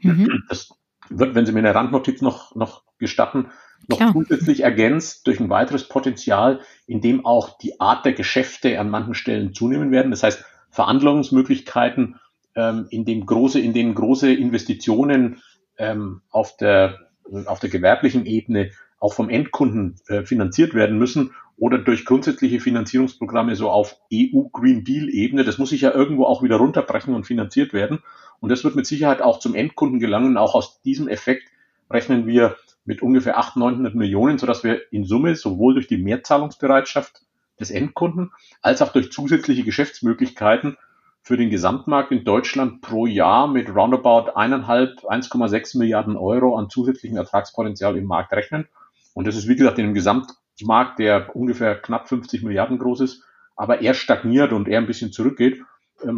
Mhm. 0.00 0.44
Das 0.48 0.70
wird, 1.08 1.34
wenn 1.34 1.46
Sie 1.46 1.52
mir 1.52 1.60
eine 1.60 1.74
Randnotiz 1.74 2.22
noch, 2.22 2.54
noch 2.54 2.82
gestatten, 2.98 3.50
noch 3.88 3.98
Klar. 3.98 4.12
zusätzlich 4.12 4.62
ergänzt 4.62 5.26
durch 5.26 5.40
ein 5.40 5.50
weiteres 5.50 5.88
Potenzial, 5.88 6.60
in 6.86 7.00
dem 7.00 7.24
auch 7.26 7.58
die 7.58 7.80
Art 7.80 8.04
der 8.04 8.12
Geschäfte 8.12 8.78
an 8.78 8.90
manchen 8.90 9.14
Stellen 9.14 9.54
zunehmen 9.54 9.90
werden. 9.90 10.10
Das 10.10 10.22
heißt, 10.22 10.44
Verhandlungsmöglichkeiten, 10.70 12.20
ähm, 12.54 12.86
in 12.90 13.04
dem 13.04 13.26
große, 13.26 13.60
in 13.60 13.72
denen 13.72 13.94
große 13.94 14.32
Investitionen 14.32 15.42
ähm, 15.78 16.22
auf 16.30 16.56
der 16.56 16.98
auf 17.46 17.60
der 17.60 17.70
gewerblichen 17.70 18.26
Ebene 18.26 18.72
auch 18.98 19.14
vom 19.14 19.30
Endkunden 19.30 19.96
äh, 20.08 20.24
finanziert 20.24 20.74
werden 20.74 20.98
müssen 20.98 21.32
oder 21.56 21.78
durch 21.78 22.04
grundsätzliche 22.04 22.60
Finanzierungsprogramme 22.60 23.56
so 23.56 23.70
auf 23.70 23.96
EU 24.12 24.48
Green 24.52 24.84
Deal 24.84 25.08
Ebene. 25.08 25.44
Das 25.44 25.58
muss 25.58 25.70
sich 25.70 25.82
ja 25.82 25.92
irgendwo 25.92 26.24
auch 26.24 26.42
wieder 26.42 26.56
runterbrechen 26.56 27.14
und 27.14 27.24
finanziert 27.24 27.72
werden. 27.72 28.00
Und 28.40 28.50
das 28.50 28.64
wird 28.64 28.74
mit 28.74 28.86
Sicherheit 28.86 29.22
auch 29.22 29.38
zum 29.38 29.54
Endkunden 29.54 30.00
gelangen. 30.00 30.36
Auch 30.36 30.54
aus 30.54 30.80
diesem 30.82 31.08
Effekt 31.08 31.48
rechnen 31.90 32.26
wir 32.26 32.56
mit 32.84 33.02
ungefähr 33.02 33.38
800, 33.38 33.72
900 33.72 33.94
Millionen, 33.94 34.38
sodass 34.38 34.64
wir 34.64 34.80
in 34.92 35.04
Summe 35.04 35.34
sowohl 35.36 35.74
durch 35.74 35.86
die 35.86 35.98
Mehrzahlungsbereitschaft 35.98 37.22
des 37.60 37.70
Endkunden 37.70 38.32
als 38.60 38.82
auch 38.82 38.92
durch 38.92 39.12
zusätzliche 39.12 39.62
Geschäftsmöglichkeiten 39.62 40.76
für 41.22 41.36
den 41.36 41.50
Gesamtmarkt 41.50 42.10
in 42.10 42.24
Deutschland 42.24 42.80
pro 42.80 43.06
Jahr 43.06 43.46
mit 43.46 43.68
roundabout 43.68 44.32
1,5, 44.32 45.04
1,6 45.04 45.78
Milliarden 45.78 46.16
Euro 46.16 46.56
an 46.56 46.68
zusätzlichem 46.68 47.16
Ertragspotenzial 47.16 47.96
im 47.96 48.06
Markt 48.06 48.32
rechnen. 48.32 48.66
Und 49.14 49.26
das 49.26 49.36
ist, 49.36 49.46
wie 49.48 49.54
gesagt, 49.54 49.78
in 49.78 49.84
einem 49.84 49.94
Gesamtmarkt, 49.94 50.98
der 50.98 51.36
ungefähr 51.36 51.76
knapp 51.76 52.08
50 52.08 52.42
Milliarden 52.42 52.78
groß 52.78 53.02
ist, 53.02 53.22
aber 53.54 53.80
eher 53.80 53.94
stagniert 53.94 54.52
und 54.52 54.66
eher 54.66 54.78
ein 54.78 54.86
bisschen 54.86 55.12
zurückgeht, 55.12 55.62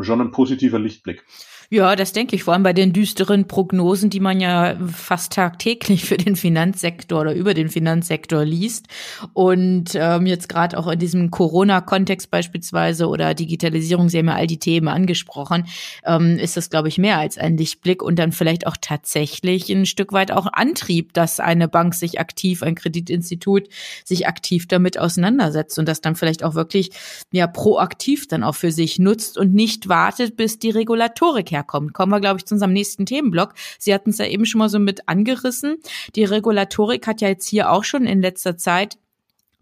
schon 0.02 0.20
ein 0.20 0.30
positiver 0.30 0.78
Lichtblick. 0.78 1.24
Ja, 1.70 1.96
das 1.96 2.12
denke 2.12 2.36
ich, 2.36 2.44
vor 2.44 2.54
allem 2.54 2.62
bei 2.62 2.72
den 2.72 2.92
düsteren 2.92 3.48
Prognosen, 3.48 4.10
die 4.10 4.20
man 4.20 4.38
ja 4.40 4.76
fast 4.92 5.32
tagtäglich 5.32 6.04
für 6.04 6.16
den 6.16 6.36
Finanzsektor 6.36 7.22
oder 7.22 7.34
über 7.34 7.54
den 7.54 7.68
Finanzsektor 7.68 8.44
liest. 8.44 8.86
Und 9.32 9.92
ähm, 9.94 10.26
jetzt 10.26 10.48
gerade 10.48 10.78
auch 10.78 10.86
in 10.88 10.98
diesem 10.98 11.30
Corona-Kontext 11.30 12.30
beispielsweise 12.30 13.08
oder 13.08 13.34
Digitalisierung, 13.34 14.08
Sie 14.08 14.18
haben 14.18 14.28
ja 14.28 14.34
all 14.34 14.46
die 14.46 14.58
Themen 14.58 14.88
angesprochen, 14.88 15.66
ähm, 16.04 16.38
ist 16.38 16.56
das, 16.56 16.70
glaube 16.70 16.88
ich, 16.88 16.98
mehr 16.98 17.18
als 17.18 17.38
ein 17.38 17.56
Lichtblick 17.56 18.02
und 18.02 18.18
dann 18.18 18.32
vielleicht 18.32 18.66
auch 18.66 18.76
tatsächlich 18.80 19.70
ein 19.70 19.86
Stück 19.86 20.12
weit 20.12 20.32
auch 20.32 20.46
Antrieb, 20.52 21.12
dass 21.14 21.40
eine 21.40 21.66
Bank 21.66 21.94
sich 21.94 22.20
aktiv, 22.20 22.62
ein 22.62 22.74
Kreditinstitut 22.74 23.68
sich 24.04 24.28
aktiv 24.28 24.68
damit 24.68 24.98
auseinandersetzt 24.98 25.78
und 25.78 25.88
das 25.88 26.00
dann 26.00 26.14
vielleicht 26.14 26.44
auch 26.44 26.54
wirklich 26.54 26.90
ja 27.32 27.46
proaktiv 27.46 28.28
dann 28.28 28.44
auch 28.44 28.54
für 28.54 28.70
sich 28.70 28.98
nutzt 28.98 29.38
und 29.38 29.54
nicht 29.54 29.73
wartet, 29.88 30.36
bis 30.36 30.58
die 30.58 30.70
Regulatorik 30.70 31.50
herkommt. 31.50 31.92
Kommen 31.92 32.12
wir, 32.12 32.20
glaube 32.20 32.38
ich, 32.38 32.46
zu 32.46 32.54
unserem 32.54 32.72
nächsten 32.72 33.06
Themenblock. 33.06 33.54
Sie 33.78 33.92
hatten 33.92 34.10
es 34.10 34.18
ja 34.18 34.26
eben 34.26 34.46
schon 34.46 34.58
mal 34.60 34.68
so 34.68 34.78
mit 34.78 35.08
angerissen. 35.08 35.76
Die 36.16 36.24
Regulatorik 36.24 37.06
hat 37.06 37.20
ja 37.20 37.28
jetzt 37.28 37.48
hier 37.48 37.70
auch 37.70 37.84
schon 37.84 38.06
in 38.06 38.20
letzter 38.20 38.56
Zeit 38.56 38.98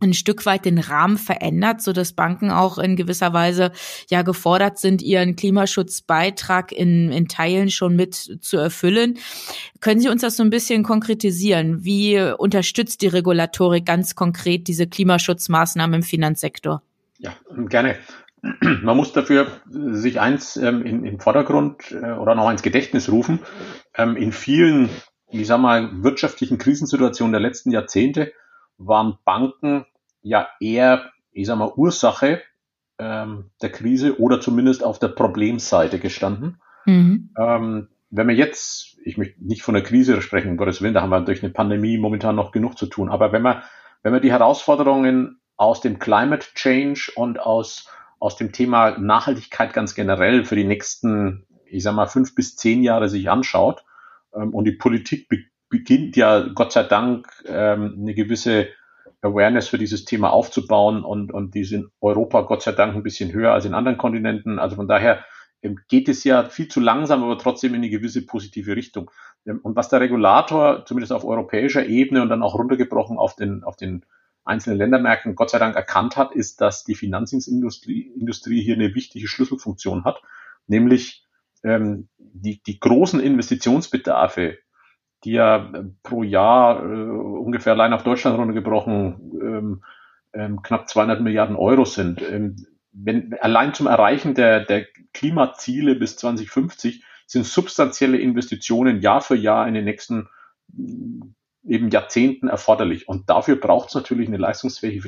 ein 0.03 0.15
Stück 0.15 0.45
weit 0.47 0.65
den 0.65 0.79
Rahmen 0.79 1.17
verändert, 1.17 1.81
so 1.81 1.93
dass 1.93 2.13
Banken 2.13 2.51
auch 2.51 2.79
in 2.79 2.97
gewisser 2.97 3.33
Weise 3.33 3.73
ja 4.11 4.23
gefordert 4.23 4.79
sind, 4.79 5.01
ihren 5.01 5.37
Klimaschutzbeitrag 5.37 6.73
in, 6.73 7.11
in 7.13 7.29
Teilen 7.29 7.71
schon 7.71 7.97
mit 7.97 8.15
zu 8.15 8.57
erfüllen. 8.57 9.19
Können 9.81 10.01
Sie 10.01 10.09
uns 10.09 10.23
das 10.23 10.37
so 10.37 10.43
ein 10.43 10.51
bisschen 10.51 10.83
konkretisieren? 10.83 11.85
Wie 11.85 12.21
unterstützt 12.21 13.03
die 13.03 13.09
Regulatorik 13.09 13.87
ganz 13.87 14.15
konkret 14.15 14.67
diese 14.67 14.87
Klimaschutzmaßnahmen 14.87 15.97
im 15.97 16.03
Finanzsektor? 16.03 16.83
Ja, 17.19 17.37
gerne. 17.69 17.97
man 18.83 18.97
muss 18.97 19.13
dafür 19.13 19.47
sich 19.69 20.21
eins 20.21 20.57
ähm, 20.57 20.85
in, 20.85 21.05
im 21.05 21.21
Vordergrund 21.21 21.93
äh, 21.93 22.13
oder 22.13 22.35
noch 22.35 22.51
ins 22.51 22.63
Gedächtnis 22.63 23.11
rufen. 23.11 23.41
Ähm, 23.97 24.17
in 24.17 24.33
vielen, 24.33 24.91
ich 25.31 25.47
sag 25.47 25.61
mal, 25.61 26.03
wirtschaftlichen 26.03 26.59
Krisensituationen 26.59 27.33
der 27.33 27.41
letzten 27.41 27.71
Jahrzehnte 27.71 28.33
waren 28.79 29.19
Banken 29.25 29.87
ja 30.23 30.49
eher, 30.61 31.11
ich 31.31 31.47
sag 31.47 31.59
mal, 31.59 31.73
Ursache 31.77 32.43
ähm, 32.99 33.51
der 33.61 33.71
Krise 33.71 34.21
oder 34.21 34.41
zumindest 34.41 34.85
auf 34.85 34.99
der 34.99 35.09
Problemseite 35.09 35.99
gestanden. 35.99 36.61
Mhm. 36.85 37.31
Ähm, 37.39 37.89
wenn 38.11 38.29
wir 38.29 38.35
jetzt, 38.35 38.99
ich 39.05 39.17
möchte 39.17 39.43
nicht 39.45 39.63
von 39.63 39.75
der 39.75 39.83
Krise 39.83 40.21
sprechen, 40.21 40.51
um 40.51 40.57
Gottes 40.57 40.83
Willen, 40.83 40.95
da 40.95 41.03
haben 41.03 41.11
wir 41.11 41.21
durch 41.21 41.43
eine 41.43 41.53
Pandemie 41.53 41.97
momentan 41.97 42.37
noch 42.37 42.53
genug 42.53 42.77
zu 42.77 42.87
tun, 42.87 43.09
aber 43.09 43.33
wenn 43.33 43.43
wir, 43.43 43.63
wenn 44.03 44.13
wir 44.13 44.21
die 44.21 44.33
Herausforderungen 44.33 45.41
aus 45.57 45.81
dem 45.81 45.99
Climate 45.99 46.47
Change 46.55 47.13
und 47.15 47.41
aus 47.41 47.89
aus 48.23 48.37
dem 48.37 48.53
Thema 48.53 48.97
Nachhaltigkeit 49.01 49.73
ganz 49.73 49.97
generell 49.97 50.45
für 50.45 50.55
die 50.55 50.63
nächsten, 50.63 51.45
ich 51.67 51.83
sag 51.83 51.97
mal, 51.97 52.07
fünf 52.07 52.37
bis 52.37 52.55
zehn 52.55 52.85
Jahre 52.85 53.09
sich 53.09 53.29
anschaut. 53.29 53.85
Ähm, 54.33 54.55
und 54.55 54.65
die 54.65 54.73
Politik 54.73 55.29
beginnt 55.69 56.17
ja 56.17 56.47
Gott 56.55 56.71
sei 56.71 56.85
Dank 56.85 57.27
ähm, 57.47 57.97
eine 57.99 58.15
gewisse 58.15 58.69
Awareness 59.23 59.67
für 59.67 59.79
dieses 59.79 60.05
Thema 60.05 60.31
aufzubauen 60.31 61.03
und, 61.03 61.33
und 61.33 61.57
die 61.57 61.63
in 61.75 61.89
Europa 62.01 62.43
Gott 62.43 62.63
sei 62.63 62.71
Dank 62.71 62.95
ein 62.95 63.03
bisschen 63.03 63.33
höher 63.33 63.53
als 63.53 63.65
in 63.65 63.75
anderen 63.75 63.99
Kontinenten. 63.99 64.61
Also 64.61 64.77
von 64.77 64.87
daher 64.87 65.25
ähm, 65.61 65.81
geht 65.89 66.09
es 66.09 66.23
ja 66.23 66.45
viel 66.45 66.69
zu 66.69 66.79
langsam, 66.79 67.25
aber 67.25 67.39
trotzdem 67.39 67.75
in 67.75 67.81
eine 67.81 67.91
gewisse 67.91 68.25
positive 68.25 68.77
Richtung. 68.77 69.11
Und 69.45 69.75
was 69.75 69.89
der 69.89 70.01
Regulator, 70.01 70.85
zumindest 70.87 71.13
auf 71.13 71.25
europäischer 71.25 71.87
Ebene 71.87 72.23
und 72.23 72.29
dann 72.29 72.45
auch 72.45 72.55
runtergebrochen 72.55 73.19
auf 73.19 73.35
den, 73.35 73.65
auf 73.65 73.75
den 73.75 74.05
einzelnen 74.45 74.79
Ländermärkten 74.79 75.35
Gott 75.35 75.51
sei 75.51 75.59
Dank 75.59 75.77
erkannt 75.77 76.17
hat, 76.17 76.33
ist, 76.33 76.61
dass 76.61 76.85
die 76.85 76.95
Finanzindustrie 76.95 78.13
Industrie 78.19 78.63
hier 78.63 78.75
eine 78.75 78.95
wichtige 78.95 79.29
Schlüsselfunktion 79.29 80.05
hat, 80.05 80.23
nämlich 80.67 81.27
ähm, 81.65 82.09
die, 82.19 82.63
die 82.63 82.81
großen 82.81 83.21
Investitionsbedarfe, 83.21 84.59
die 85.25 85.33
ja 85.33 85.71
äh, 85.73 85.85
pro 86.03 86.23
Jahr 86.23 86.83
äh, 86.83 86.87
ungefähr 86.87 87.75
allein 87.75 87.93
auf 87.93 88.03
Deutschland 88.03 88.39
runtergebrochen 88.39 89.33
ähm, 89.41 89.85
ähm, 90.33 90.63
knapp 90.63 90.89
200 90.89 91.21
Milliarden 91.21 91.57
Euro 91.57 91.85
sind. 91.85 92.23
Ähm, 92.23 92.67
wenn, 92.93 93.35
allein 93.41 93.75
zum 93.75 93.87
Erreichen 93.87 94.35
der, 94.35 94.65
der 94.65 94.87
Klimaziele 95.13 95.95
bis 95.95 96.17
2050 96.17 97.05
sind 97.27 97.47
substanzielle 97.47 98.19
Investitionen 98.19 99.01
Jahr 99.01 99.21
für 99.21 99.37
Jahr 99.37 99.67
in 99.67 99.75
den 99.75 99.85
nächsten 99.85 100.29
eben 101.65 101.91
Jahrzehnten 101.91 102.49
erforderlich. 102.49 103.09
Und 103.09 103.31
dafür 103.31 103.57
braucht 103.57 103.89
es 103.89 103.95
natürlich 103.95 104.29
eine 104.29 104.37
leistungsfähige 104.37 105.01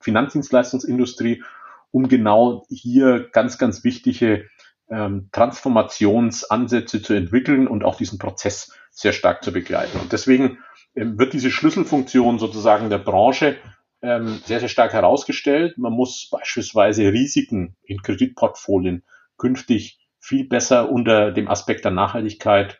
Finanzdienstleistungsindustrie, 0.00 1.42
um 1.90 2.08
genau 2.08 2.64
hier 2.68 3.28
ganz, 3.32 3.58
ganz 3.58 3.82
wichtige 3.84 4.46
ähm, 4.88 5.28
Transformationsansätze 5.32 7.02
zu 7.02 7.14
entwickeln 7.14 7.66
und 7.66 7.84
auch 7.84 7.96
diesen 7.96 8.18
Prozess 8.18 8.72
sehr 8.90 9.12
stark 9.12 9.42
zu 9.42 9.52
begleiten. 9.52 9.98
Und 9.98 10.12
deswegen 10.12 10.58
ähm, 10.94 11.18
wird 11.18 11.32
diese 11.32 11.50
Schlüsselfunktion 11.50 12.38
sozusagen 12.38 12.90
der 12.90 12.98
Branche 12.98 13.56
ähm, 14.02 14.40
sehr, 14.44 14.60
sehr 14.60 14.68
stark 14.68 14.92
herausgestellt. 14.92 15.78
Man 15.78 15.92
muss 15.92 16.28
beispielsweise 16.30 17.12
Risiken 17.12 17.76
in 17.82 18.02
Kreditportfolien 18.02 19.04
künftig 19.36 19.98
viel 20.18 20.46
besser 20.46 20.90
unter 20.90 21.32
dem 21.32 21.48
Aspekt 21.48 21.84
der 21.84 21.92
Nachhaltigkeit 21.92 22.78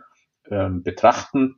ähm, 0.50 0.82
betrachten. 0.82 1.56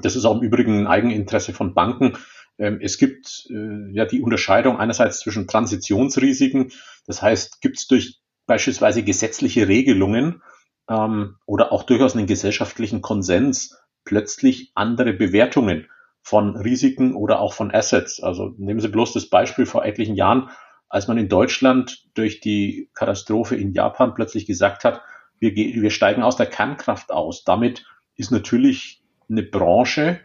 Das 0.00 0.16
ist 0.16 0.24
auch 0.24 0.36
im 0.36 0.42
Übrigen 0.42 0.80
ein 0.80 0.86
Eigeninteresse 0.86 1.52
von 1.52 1.74
Banken. 1.74 2.16
Ähm, 2.58 2.78
es 2.80 2.98
gibt 2.98 3.46
äh, 3.50 3.92
ja 3.92 4.04
die 4.04 4.20
Unterscheidung 4.20 4.78
einerseits 4.78 5.20
zwischen 5.20 5.46
Transitionsrisiken, 5.46 6.72
das 7.06 7.22
heißt, 7.22 7.60
gibt 7.60 7.78
es 7.78 7.86
durch 7.86 8.20
beispielsweise 8.46 9.02
gesetzliche 9.02 9.68
Regelungen 9.68 10.42
ähm, 10.88 11.36
oder 11.46 11.72
auch 11.72 11.84
durchaus 11.84 12.16
einen 12.16 12.26
gesellschaftlichen 12.26 13.02
Konsens 13.02 13.78
plötzlich 14.04 14.72
andere 14.74 15.12
Bewertungen 15.12 15.86
von 16.22 16.56
Risiken 16.56 17.14
oder 17.14 17.40
auch 17.40 17.52
von 17.52 17.72
Assets. 17.72 18.22
Also 18.22 18.54
nehmen 18.58 18.80
Sie 18.80 18.88
bloß 18.88 19.12
das 19.12 19.28
Beispiel 19.28 19.66
vor 19.66 19.84
etlichen 19.84 20.16
Jahren, 20.16 20.50
als 20.88 21.06
man 21.08 21.18
in 21.18 21.28
Deutschland 21.28 22.06
durch 22.14 22.40
die 22.40 22.90
Katastrophe 22.94 23.56
in 23.56 23.72
Japan 23.72 24.14
plötzlich 24.14 24.46
gesagt 24.46 24.84
hat, 24.84 25.02
wir, 25.38 25.54
wir 25.54 25.90
steigen 25.90 26.22
aus 26.22 26.36
der 26.36 26.46
Kernkraft 26.46 27.12
aus. 27.12 27.44
Damit 27.44 27.86
ist 28.16 28.30
natürlich 28.30 29.02
eine 29.28 29.42
Branche, 29.42 30.20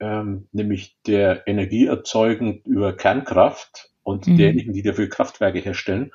ähm, 0.00 0.48
nämlich 0.52 0.96
der 1.06 1.46
Energieerzeugung 1.46 2.62
über 2.64 2.96
Kernkraft 2.96 3.90
und 4.02 4.26
mhm. 4.26 4.36
derjenigen, 4.36 4.72
die 4.72 4.82
dafür 4.82 5.08
Kraftwerke 5.08 5.58
herstellen, 5.58 6.12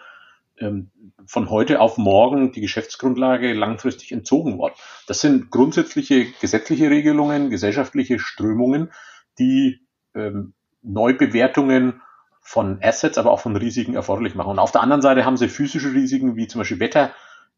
ähm, 0.60 0.92
von 1.28 1.50
heute 1.50 1.80
auf 1.80 1.98
morgen 1.98 2.52
die 2.52 2.62
Geschäftsgrundlage 2.62 3.54
langfristig 3.54 4.12
entzogen 4.12 4.58
worden. 4.58 4.76
Das 5.08 5.22
sind 5.22 5.52
grundsätzliche 5.52 6.26
gesetzliche 6.40 6.90
Regelungen, 6.90 7.50
gesellschaftliche 7.50 8.20
Strömungen, 8.20 8.92
die 9.38 9.82
ähm, 10.14 10.54
Neubewertungen 10.82 12.02
von 12.42 12.80
Assets, 12.82 13.18
aber 13.18 13.32
auch 13.32 13.40
von 13.40 13.56
Risiken 13.56 13.96
erforderlich 13.96 14.36
machen. 14.36 14.52
Und 14.52 14.60
auf 14.60 14.72
der 14.72 14.82
anderen 14.82 15.02
Seite 15.02 15.26
haben 15.26 15.36
sie 15.36 15.50
physische 15.50 15.94
Risiken 15.94 16.36
wie 16.36 16.48
zum 16.48 16.62
Beispiel 16.62 16.80
Wetter, 16.80 17.12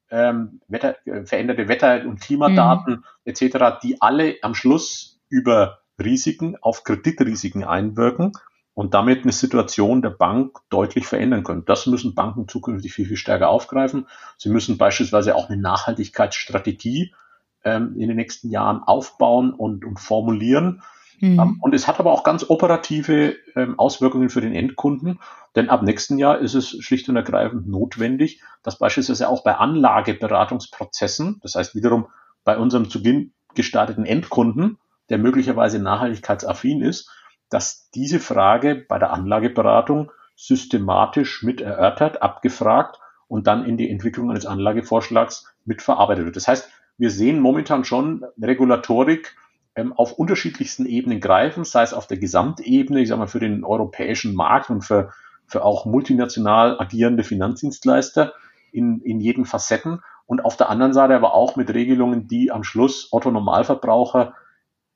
ähm, 0.09 0.61
Wetter 0.67 0.95
äh, 1.05 1.25
veränderte 1.25 1.67
Wetter- 1.67 2.05
und 2.05 2.21
Klimadaten 2.21 2.95
mhm. 2.95 3.03
etc., 3.25 3.79
die 3.83 4.01
alle 4.01 4.35
am 4.41 4.55
Schluss 4.55 5.19
über 5.29 5.79
Risiken 6.01 6.55
auf 6.61 6.83
Kreditrisiken 6.83 7.63
einwirken 7.63 8.33
und 8.73 8.93
damit 8.93 9.23
eine 9.23 9.31
Situation 9.31 10.03
der 10.03 10.11
Bank 10.11 10.59
deutlich 10.69 11.07
verändern 11.07 11.43
können. 11.43 11.65
Das 11.65 11.87
müssen 11.87 12.13
Banken 12.13 12.47
zukünftig 12.47 12.93
viel, 12.93 13.07
viel 13.07 13.17
stärker 13.17 13.49
aufgreifen. 13.49 14.07
Sie 14.37 14.49
müssen 14.49 14.77
beispielsweise 14.77 15.35
auch 15.35 15.49
eine 15.49 15.59
Nachhaltigkeitsstrategie 15.59 17.15
ähm, 17.63 17.95
in 17.97 18.07
den 18.07 18.17
nächsten 18.17 18.51
Jahren 18.51 18.83
aufbauen 18.83 19.51
und, 19.51 19.83
und 19.83 19.99
formulieren. 19.99 20.83
Mhm. 21.19 21.39
Ähm, 21.39 21.57
und 21.61 21.73
es 21.73 21.87
hat 21.87 21.99
aber 21.99 22.11
auch 22.11 22.23
ganz 22.23 22.49
operative 22.49 23.35
ähm, 23.55 23.77
Auswirkungen 23.79 24.29
für 24.29 24.41
den 24.41 24.53
Endkunden, 24.53 25.19
denn 25.55 25.69
ab 25.69 25.81
nächsten 25.81 26.17
Jahr 26.17 26.39
ist 26.39 26.53
es 26.53 26.69
schlicht 26.83 27.09
und 27.09 27.15
ergreifend 27.15 27.67
notwendig, 27.67 28.41
dass 28.63 28.77
beispielsweise 28.77 29.27
auch 29.29 29.43
bei 29.43 29.55
Anlageberatungsprozessen, 29.55 31.39
das 31.41 31.55
heißt 31.55 31.75
wiederum 31.75 32.07
bei 32.43 32.57
unserem 32.57 32.89
zu 32.89 33.01
Beginn 33.01 33.33
gestarteten 33.55 34.05
Endkunden, 34.05 34.77
der 35.09 35.17
möglicherweise 35.17 35.79
nachhaltigkeitsaffin 35.79 36.81
ist, 36.81 37.09
dass 37.49 37.89
diese 37.91 38.19
Frage 38.19 38.75
bei 38.75 38.99
der 38.99 39.11
Anlageberatung 39.11 40.11
systematisch 40.35 41.43
mit 41.43 41.61
erörtert, 41.61 42.21
abgefragt 42.21 42.99
und 43.27 43.47
dann 43.47 43.65
in 43.65 43.77
die 43.77 43.89
Entwicklung 43.89 44.29
eines 44.29 44.45
Anlagevorschlags 44.45 45.53
mit 45.65 45.81
verarbeitet 45.81 46.25
wird. 46.25 46.35
Das 46.35 46.47
heißt, 46.47 46.69
wir 46.97 47.09
sehen 47.09 47.39
momentan 47.39 47.83
schon 47.83 48.25
Regulatorik 48.41 49.35
auf 49.95 50.13
unterschiedlichsten 50.13 50.85
Ebenen 50.85 51.19
greifen, 51.19 51.63
sei 51.63 51.83
es 51.83 51.93
auf 51.93 52.07
der 52.07 52.17
Gesamtebene, 52.17 53.01
ich 53.01 53.09
sage 53.09 53.19
mal 53.19 53.27
für 53.27 53.39
den 53.39 53.63
europäischen 53.63 54.35
Markt 54.35 54.69
und 54.69 54.81
für, 54.81 55.11
für 55.45 55.63
auch 55.63 55.85
multinational 55.85 56.79
agierende 56.79 57.23
Finanzdienstleister 57.23 58.33
in, 58.71 59.01
in 59.01 59.19
jeden 59.19 59.45
Facetten 59.45 60.01
und 60.25 60.43
auf 60.43 60.57
der 60.57 60.69
anderen 60.69 60.93
Seite 60.93 61.15
aber 61.15 61.33
auch 61.33 61.55
mit 61.55 61.73
Regelungen, 61.73 62.27
die 62.27 62.51
am 62.51 62.63
Schluss 62.63 63.09
Otto 63.11 63.31
Normalverbraucher 63.31 64.33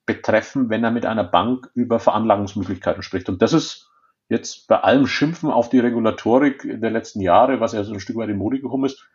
betreffen, 0.06 0.70
wenn 0.70 0.84
er 0.84 0.92
mit 0.92 1.06
einer 1.06 1.24
Bank 1.24 1.70
über 1.74 2.00
Veranlagungsmöglichkeiten 2.00 3.04
spricht. 3.04 3.30
Und 3.30 3.42
das 3.42 3.54
ist 3.54 3.90
jetzt 4.30 4.68
bei 4.68 4.80
allem 4.80 5.08
Schimpfen 5.08 5.50
auf 5.50 5.70
die 5.70 5.80
Regulatorik 5.80 6.64
der 6.82 6.92
letzten 6.92 7.22
Jahre, 7.22 7.60
was 7.60 7.74
ja 7.74 7.84
so 7.84 7.94
ein 7.94 8.00
Stück 8.00 8.18
weit 8.18 8.30
in 8.30 8.38
Mode 8.38 8.60
gekommen 8.60 8.86
ist, 8.86 9.08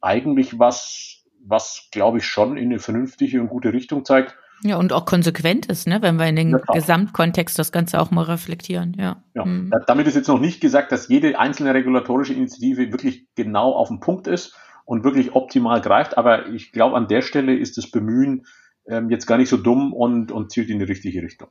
eigentlich 0.00 0.58
was, 0.58 1.24
was 1.44 1.88
glaube 1.90 2.18
ich 2.18 2.24
schon 2.24 2.56
in 2.56 2.70
eine 2.70 2.78
vernünftige 2.78 3.40
und 3.40 3.48
gute 3.48 3.72
Richtung 3.72 4.04
zeigt. 4.04 4.36
Ja, 4.62 4.76
und 4.76 4.92
auch 4.92 5.04
konsequent 5.04 5.66
ist, 5.66 5.86
ne, 5.86 6.02
wenn 6.02 6.16
wir 6.16 6.26
in 6.26 6.36
den 6.36 6.50
ja, 6.50 6.58
Gesamtkontext 6.72 7.58
das 7.58 7.70
Ganze 7.70 8.00
auch 8.00 8.10
mal 8.10 8.24
reflektieren. 8.24 8.96
Ja. 8.98 9.22
ja. 9.34 9.44
Mhm. 9.44 9.70
Damit 9.86 10.06
ist 10.06 10.16
jetzt 10.16 10.28
noch 10.28 10.40
nicht 10.40 10.60
gesagt, 10.60 10.90
dass 10.90 11.08
jede 11.08 11.38
einzelne 11.38 11.74
regulatorische 11.74 12.34
Initiative 12.34 12.90
wirklich 12.90 13.26
genau 13.36 13.72
auf 13.72 13.88
den 13.88 14.00
Punkt 14.00 14.26
ist 14.26 14.56
und 14.84 15.04
wirklich 15.04 15.34
optimal 15.34 15.80
greift. 15.80 16.18
Aber 16.18 16.48
ich 16.48 16.72
glaube, 16.72 16.96
an 16.96 17.06
der 17.06 17.22
Stelle 17.22 17.54
ist 17.54 17.76
das 17.76 17.90
Bemühen 17.90 18.46
ähm, 18.88 19.10
jetzt 19.10 19.26
gar 19.26 19.38
nicht 19.38 19.48
so 19.48 19.56
dumm 19.56 19.92
und, 19.92 20.32
und 20.32 20.50
zielt 20.50 20.70
in 20.70 20.78
die 20.78 20.86
richtige 20.86 21.22
Richtung. 21.22 21.48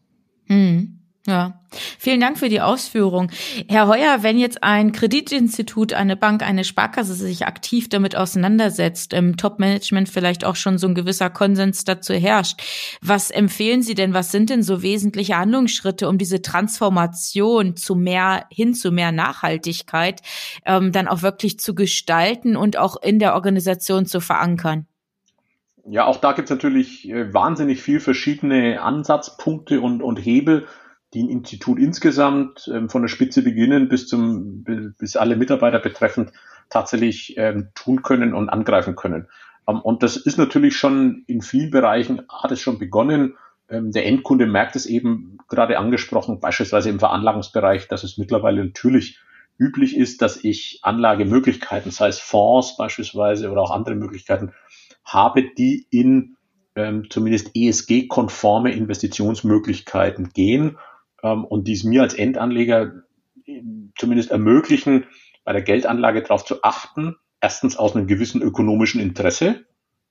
Mhm. 0.47 0.96
Ja, 1.27 1.59
vielen 1.99 2.21
Dank 2.21 2.39
für 2.39 2.47
die 2.47 2.61
Ausführung. 2.61 3.29
Herr 3.67 3.89
Heuer, 3.89 4.23
wenn 4.23 4.39
jetzt 4.39 4.63
ein 4.63 4.93
Kreditinstitut, 4.93 5.91
eine 5.91 6.15
Bank, 6.15 6.41
eine 6.41 6.63
Sparkasse 6.63 7.15
sich 7.15 7.45
aktiv 7.45 7.89
damit 7.89 8.15
auseinandersetzt, 8.15 9.11
im 9.11 9.35
Top-Management 9.35 10.07
vielleicht 10.07 10.45
auch 10.45 10.55
schon 10.55 10.77
so 10.77 10.87
ein 10.87 10.95
gewisser 10.95 11.29
Konsens 11.29 11.83
dazu 11.83 12.13
herrscht, 12.13 12.61
was 13.01 13.29
empfehlen 13.29 13.81
Sie 13.81 13.93
denn, 13.93 14.13
was 14.13 14.31
sind 14.31 14.49
denn 14.49 14.63
so 14.63 14.81
wesentliche 14.81 15.37
Handlungsschritte, 15.37 16.07
um 16.07 16.17
diese 16.17 16.41
Transformation 16.41 17.75
zu 17.75 17.95
mehr, 17.95 18.45
hin 18.49 18.73
zu 18.73 18.93
mehr 18.93 19.11
Nachhaltigkeit 19.11 20.21
ähm, 20.65 20.93
dann 20.93 21.09
auch 21.09 21.23
wirklich 21.23 21.59
zu 21.59 21.75
gestalten 21.75 22.55
und 22.55 22.77
auch 22.77 22.95
in 23.01 23.19
der 23.19 23.33
Organisation 23.33 24.05
zu 24.05 24.21
verankern? 24.21 24.87
Ja, 25.89 26.05
auch 26.05 26.17
da 26.17 26.31
gibt 26.31 26.45
es 26.45 26.51
natürlich 26.51 27.09
äh, 27.09 27.33
wahnsinnig 27.33 27.81
viel 27.81 27.99
verschiedene 27.99 28.81
Ansatzpunkte 28.81 29.81
und, 29.81 30.01
und 30.01 30.17
Hebel 30.17 30.67
die 31.13 31.23
ein 31.23 31.29
Institut 31.29 31.79
insgesamt 31.79 32.69
ähm, 32.73 32.89
von 32.89 33.01
der 33.01 33.09
Spitze 33.09 33.41
beginnen 33.41 33.87
bis 33.87 34.07
zum 34.07 34.63
bis 34.97 35.15
alle 35.15 35.37
Mitarbeiter 35.37 35.79
betreffend 35.79 36.31
tatsächlich 36.69 37.35
ähm, 37.37 37.69
tun 37.75 38.01
können 38.01 38.33
und 38.33 38.49
angreifen 38.49 38.95
können. 38.95 39.27
Ähm, 39.67 39.79
und 39.81 40.03
das 40.03 40.17
ist 40.17 40.37
natürlich 40.37 40.75
schon 40.75 41.23
in 41.27 41.41
vielen 41.41 41.71
Bereichen 41.71 42.23
hat 42.29 42.51
es 42.51 42.59
schon 42.59 42.77
begonnen. 42.77 43.37
Ähm, 43.69 43.91
der 43.91 44.05
Endkunde 44.05 44.47
merkt 44.47 44.75
es 44.75 44.85
eben 44.85 45.37
gerade 45.47 45.79
angesprochen, 45.79 46.39
beispielsweise 46.39 46.89
im 46.89 46.99
Veranlagungsbereich, 46.99 47.87
dass 47.87 48.03
es 48.03 48.17
mittlerweile 48.17 48.63
natürlich 48.63 49.19
üblich 49.57 49.97
ist, 49.97 50.21
dass 50.21 50.43
ich 50.43 50.79
Anlagemöglichkeiten, 50.83 51.91
sei 51.91 52.09
es 52.09 52.19
Fonds 52.19 52.77
beispielsweise 52.77 53.49
oder 53.49 53.61
auch 53.61 53.71
andere 53.71 53.95
Möglichkeiten, 53.95 54.51
habe, 55.03 55.43
die 55.57 55.87
in 55.89 56.35
ähm, 56.75 57.09
zumindest 57.09 57.51
ESG-konforme 57.55 58.71
Investitionsmöglichkeiten 58.71 60.29
gehen 60.29 60.77
ähm, 61.23 61.45
und 61.45 61.67
dies 61.67 61.83
mir 61.83 62.01
als 62.01 62.13
Endanleger 62.13 63.03
zumindest 63.97 64.31
ermöglichen, 64.31 65.05
bei 65.43 65.53
der 65.53 65.61
Geldanlage 65.61 66.21
darauf 66.21 66.43
zu 66.43 66.63
achten, 66.63 67.15
erstens 67.39 67.77
aus 67.77 67.95
einem 67.95 68.07
gewissen 68.07 68.41
ökonomischen 68.41 68.99
Interesse, 68.99 69.65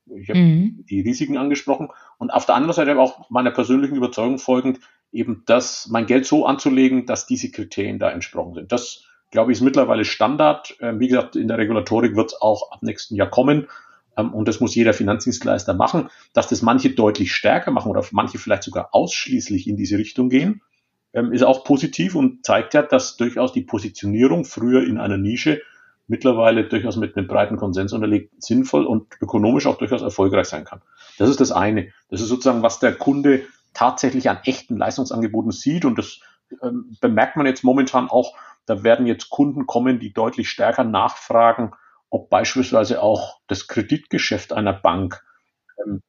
ich 0.06 0.28
habe 0.28 0.38
mhm. 0.38 0.84
die 0.88 1.00
Risiken 1.00 1.36
angesprochen, 1.36 1.88
und 2.18 2.30
auf 2.30 2.46
der 2.46 2.54
anderen 2.54 2.74
Seite 2.74 2.98
auch 2.98 3.28
meiner 3.30 3.50
persönlichen 3.50 3.96
Überzeugung 3.96 4.38
folgend, 4.38 4.80
eben 5.12 5.42
das, 5.46 5.88
mein 5.90 6.06
Geld 6.06 6.26
so 6.26 6.46
anzulegen, 6.46 7.06
dass 7.06 7.26
diese 7.26 7.50
Kriterien 7.50 7.98
da 7.98 8.10
entsprochen 8.10 8.54
sind. 8.54 8.72
Das, 8.72 9.04
glaube 9.30 9.52
ich, 9.52 9.58
ist 9.58 9.64
mittlerweile 9.64 10.04
Standard. 10.04 10.76
Ähm, 10.80 11.00
wie 11.00 11.08
gesagt, 11.08 11.36
in 11.36 11.48
der 11.48 11.58
Regulatorik 11.58 12.16
wird 12.16 12.32
es 12.32 12.40
auch 12.40 12.70
ab 12.72 12.82
nächsten 12.82 13.14
Jahr 13.14 13.30
kommen. 13.30 13.66
Ähm, 14.16 14.32
und 14.34 14.48
das 14.48 14.60
muss 14.60 14.74
jeder 14.74 14.94
Finanzdienstleister 14.94 15.74
machen. 15.74 16.08
Dass 16.32 16.48
das 16.48 16.62
manche 16.62 16.90
deutlich 16.90 17.32
stärker 17.32 17.70
machen 17.70 17.90
oder 17.90 18.04
manche 18.12 18.38
vielleicht 18.38 18.62
sogar 18.62 18.90
ausschließlich 18.92 19.66
in 19.66 19.76
diese 19.76 19.98
Richtung 19.98 20.28
gehen, 20.28 20.62
ähm, 21.16 21.32
ist 21.32 21.42
auch 21.42 21.64
positiv 21.64 22.14
und 22.14 22.44
zeigt 22.44 22.74
ja, 22.74 22.82
dass 22.82 23.16
durchaus 23.16 23.52
die 23.52 23.62
Positionierung 23.62 24.44
früher 24.44 24.86
in 24.86 24.98
einer 24.98 25.16
Nische 25.16 25.62
mittlerweile 26.08 26.68
durchaus 26.68 26.96
mit 26.96 27.16
einem 27.16 27.26
breiten 27.26 27.56
Konsens 27.56 27.92
unterlegt 27.92 28.40
sinnvoll 28.40 28.84
und 28.84 29.06
ökonomisch 29.20 29.66
auch 29.66 29.78
durchaus 29.78 30.02
erfolgreich 30.02 30.46
sein 30.46 30.64
kann. 30.64 30.82
Das 31.18 31.30
ist 31.30 31.40
das 31.40 31.50
eine. 31.50 31.88
Das 32.10 32.20
ist 32.20 32.28
sozusagen, 32.28 32.62
was 32.62 32.80
der 32.80 32.94
Kunde 32.94 33.42
tatsächlich 33.72 34.28
an 34.28 34.38
echten 34.44 34.76
Leistungsangeboten 34.76 35.50
sieht 35.50 35.86
und 35.86 35.98
das 35.98 36.20
ähm, 36.62 36.96
bemerkt 37.00 37.36
man 37.36 37.46
jetzt 37.46 37.64
momentan 37.64 38.08
auch. 38.08 38.36
Da 38.66 38.82
werden 38.82 39.06
jetzt 39.06 39.30
Kunden 39.30 39.66
kommen, 39.66 39.98
die 39.98 40.12
deutlich 40.12 40.50
stärker 40.50 40.84
nachfragen, 40.84 41.72
ob 42.10 42.28
beispielsweise 42.28 43.02
auch 43.02 43.40
das 43.46 43.68
Kreditgeschäft 43.68 44.52
einer 44.52 44.74
Bank 44.74 45.24
ähm, 45.84 46.02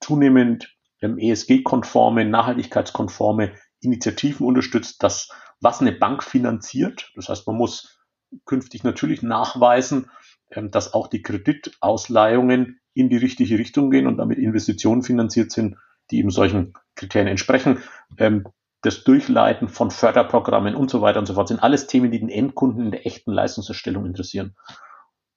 zunehmend 0.00 0.74
ähm, 1.00 1.18
ESG-konforme, 1.18 2.24
nachhaltigkeitskonforme 2.24 3.52
Initiativen 3.84 4.46
unterstützt, 4.46 5.02
dass 5.02 5.28
was 5.60 5.80
eine 5.80 5.92
Bank 5.92 6.22
finanziert. 6.22 7.12
Das 7.14 7.28
heißt, 7.28 7.46
man 7.46 7.56
muss 7.56 7.98
künftig 8.44 8.84
natürlich 8.84 9.22
nachweisen, 9.22 10.10
ähm, 10.50 10.70
dass 10.70 10.92
auch 10.94 11.08
die 11.08 11.22
Kreditausleihungen 11.22 12.80
in 12.94 13.08
die 13.08 13.16
richtige 13.16 13.58
Richtung 13.58 13.90
gehen 13.90 14.06
und 14.06 14.18
damit 14.18 14.38
Investitionen 14.38 15.02
finanziert 15.02 15.50
sind, 15.50 15.76
die 16.10 16.18
eben 16.18 16.30
solchen 16.30 16.74
Kriterien 16.94 17.28
entsprechen. 17.28 17.82
Ähm, 18.18 18.46
das 18.82 19.02
Durchleiten 19.02 19.68
von 19.68 19.90
Förderprogrammen 19.90 20.74
und 20.74 20.90
so 20.90 21.00
weiter 21.00 21.18
und 21.18 21.26
so 21.26 21.34
fort 21.34 21.48
sind 21.48 21.62
alles 21.62 21.86
Themen, 21.86 22.10
die 22.10 22.20
den 22.20 22.28
Endkunden 22.28 22.84
in 22.84 22.90
der 22.90 23.06
echten 23.06 23.32
Leistungserstellung 23.32 24.04
interessieren. 24.04 24.54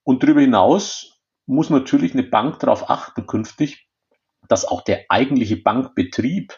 Und 0.04 0.22
darüber 0.22 0.42
hinaus 0.42 1.22
muss 1.46 1.70
natürlich 1.70 2.14
eine 2.14 2.24
Bank 2.24 2.60
darauf 2.60 2.90
achten 2.90 3.26
künftig, 3.26 3.88
dass 4.50 4.66
auch 4.66 4.82
der 4.82 5.06
eigentliche 5.10 5.58
Bankbetrieb 5.58 6.54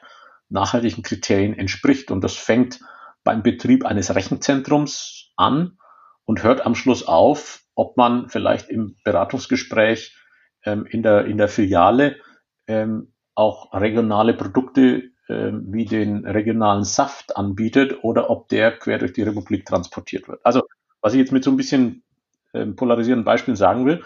nachhaltigen 0.49 1.03
Kriterien 1.03 1.57
entspricht. 1.57 2.11
Und 2.11 2.23
das 2.23 2.35
fängt 2.35 2.79
beim 3.23 3.43
Betrieb 3.43 3.85
eines 3.85 4.13
Rechenzentrums 4.13 5.31
an 5.35 5.77
und 6.25 6.43
hört 6.43 6.65
am 6.65 6.75
Schluss 6.75 7.07
auf, 7.07 7.61
ob 7.75 7.97
man 7.97 8.29
vielleicht 8.29 8.69
im 8.69 8.95
Beratungsgespräch 9.03 10.15
ähm, 10.65 10.85
in, 10.85 11.03
der, 11.03 11.25
in 11.25 11.37
der 11.37 11.47
Filiale 11.47 12.17
ähm, 12.67 13.13
auch 13.35 13.73
regionale 13.73 14.33
Produkte 14.33 15.11
ähm, 15.29 15.65
wie 15.67 15.85
den 15.85 16.25
regionalen 16.25 16.83
Saft 16.83 17.37
anbietet 17.37 18.03
oder 18.03 18.29
ob 18.29 18.49
der 18.49 18.77
quer 18.77 18.97
durch 18.97 19.13
die 19.13 19.21
Republik 19.21 19.65
transportiert 19.65 20.27
wird. 20.27 20.45
Also 20.45 20.63
was 21.01 21.13
ich 21.13 21.19
jetzt 21.19 21.31
mit 21.31 21.43
so 21.43 21.51
ein 21.51 21.57
bisschen 21.57 22.03
ähm, 22.53 22.75
polarisierenden 22.75 23.25
Beispielen 23.25 23.55
sagen 23.55 23.85
will, 23.85 24.03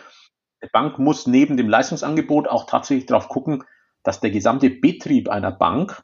die 0.64 0.70
Bank 0.72 1.00
muss 1.00 1.26
neben 1.28 1.58
dem 1.58 1.68
Leistungsangebot 1.68 2.48
auch 2.48 2.66
tatsächlich 2.68 3.06
darauf 3.06 3.28
gucken, 3.28 3.64
dass 4.04 4.20
der 4.20 4.32
gesamte 4.32 4.70
Betrieb 4.70 5.30
einer 5.30 5.52
Bank 5.52 6.04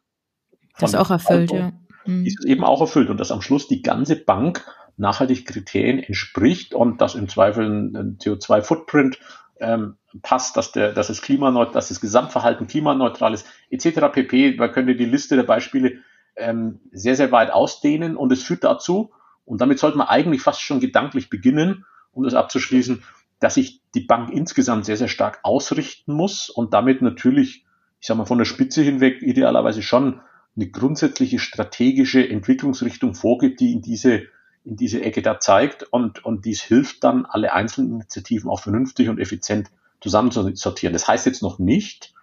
das 0.80 0.94
ist 0.94 1.00
auch 1.00 1.10
erfüllt, 1.10 1.52
ja. 1.52 1.72
Mhm. 2.06 2.26
Ist 2.26 2.40
es 2.40 2.46
eben 2.46 2.64
auch 2.64 2.82
erfüllt 2.82 3.10
und 3.10 3.20
dass 3.20 3.32
am 3.32 3.42
Schluss 3.42 3.68
die 3.68 3.82
ganze 3.82 4.16
Bank 4.16 4.66
nachhaltigen 4.98 5.46
Kriterien 5.46 6.00
entspricht 6.00 6.74
und 6.74 7.02
dass 7.02 7.16
im 7.16 7.30
Zweifel 7.30 7.66
ein 7.66 8.18
CO2-Footprint 8.18 9.20
ähm, 9.60 9.96
passt, 10.22 10.58
dass, 10.58 10.72
der, 10.72 10.94
dass, 10.94 11.08
das 11.08 11.22
Klimaneut 11.22 11.76
dass 11.76 11.90
das 11.90 12.02
Gesamtverhalten 12.02 12.68
klimaneutral 12.68 13.34
ist, 13.34 13.46
etc. 13.70 14.12
pp. 14.12 14.56
Man 14.58 14.72
könnte 14.72 14.96
die 14.96 15.06
Liste 15.06 15.36
der 15.36 15.44
Beispiele 15.44 16.00
ähm, 16.36 16.80
sehr, 16.92 17.16
sehr 17.16 17.32
weit 17.32 17.52
ausdehnen 17.52 18.16
und 18.16 18.32
es 18.32 18.44
führt 18.44 18.64
dazu, 18.64 19.12
und 19.46 19.62
damit 19.62 19.80
sollte 19.80 19.98
man 19.98 20.08
eigentlich 20.08 20.44
fast 20.44 20.62
schon 20.62 20.80
gedanklich 20.80 21.30
beginnen, 21.30 21.86
um 22.12 22.24
das 22.24 22.36
abzuschließen, 22.36 23.04
dass 23.40 23.56
sich 23.56 23.82
die 23.96 24.02
Bank 24.02 24.32
insgesamt 24.32 24.86
sehr, 24.86 24.98
sehr 24.98 25.08
stark 25.08 25.40
ausrichten 25.42 26.14
muss 26.14 26.50
und 26.50 26.74
damit 26.74 27.02
natürlich, 27.02 27.66
ich 28.00 28.08
sage 28.08 28.20
mal, 28.20 28.26
von 28.26 28.38
der 28.38 28.46
Spitze 28.46 28.84
hinweg 28.84 29.24
idealerweise 29.24 29.82
schon 29.82 30.22
eine 30.60 30.70
grundsätzliche 30.70 31.40
strategische 31.40 32.28
Entwicklungsrichtung 32.28 33.16
vorgibt, 33.16 33.60
die 33.62 33.72
in 33.72 33.82
diese, 33.82 34.24
in 34.66 34.76
diese 34.76 35.02
Ecke 35.02 35.22
da 35.22 35.40
zeigt 35.40 35.84
und, 35.84 36.26
und 36.26 36.46
dies 36.46 36.62
hilft 36.62 37.04
dann, 37.04 37.26
alle 37.26 37.54
einzelnen 37.54 37.94
Initiativen 37.94 38.50
auch 38.50 38.60
vernünftig 38.60 39.10
und 39.10 39.20
effizient 39.20 39.70
zusammenzusortieren. 40.02 40.94
Das 40.94 41.08
heißt 41.08 41.26
jetzt 41.26 41.42
noch 41.42 41.60
nicht, 41.60 42.14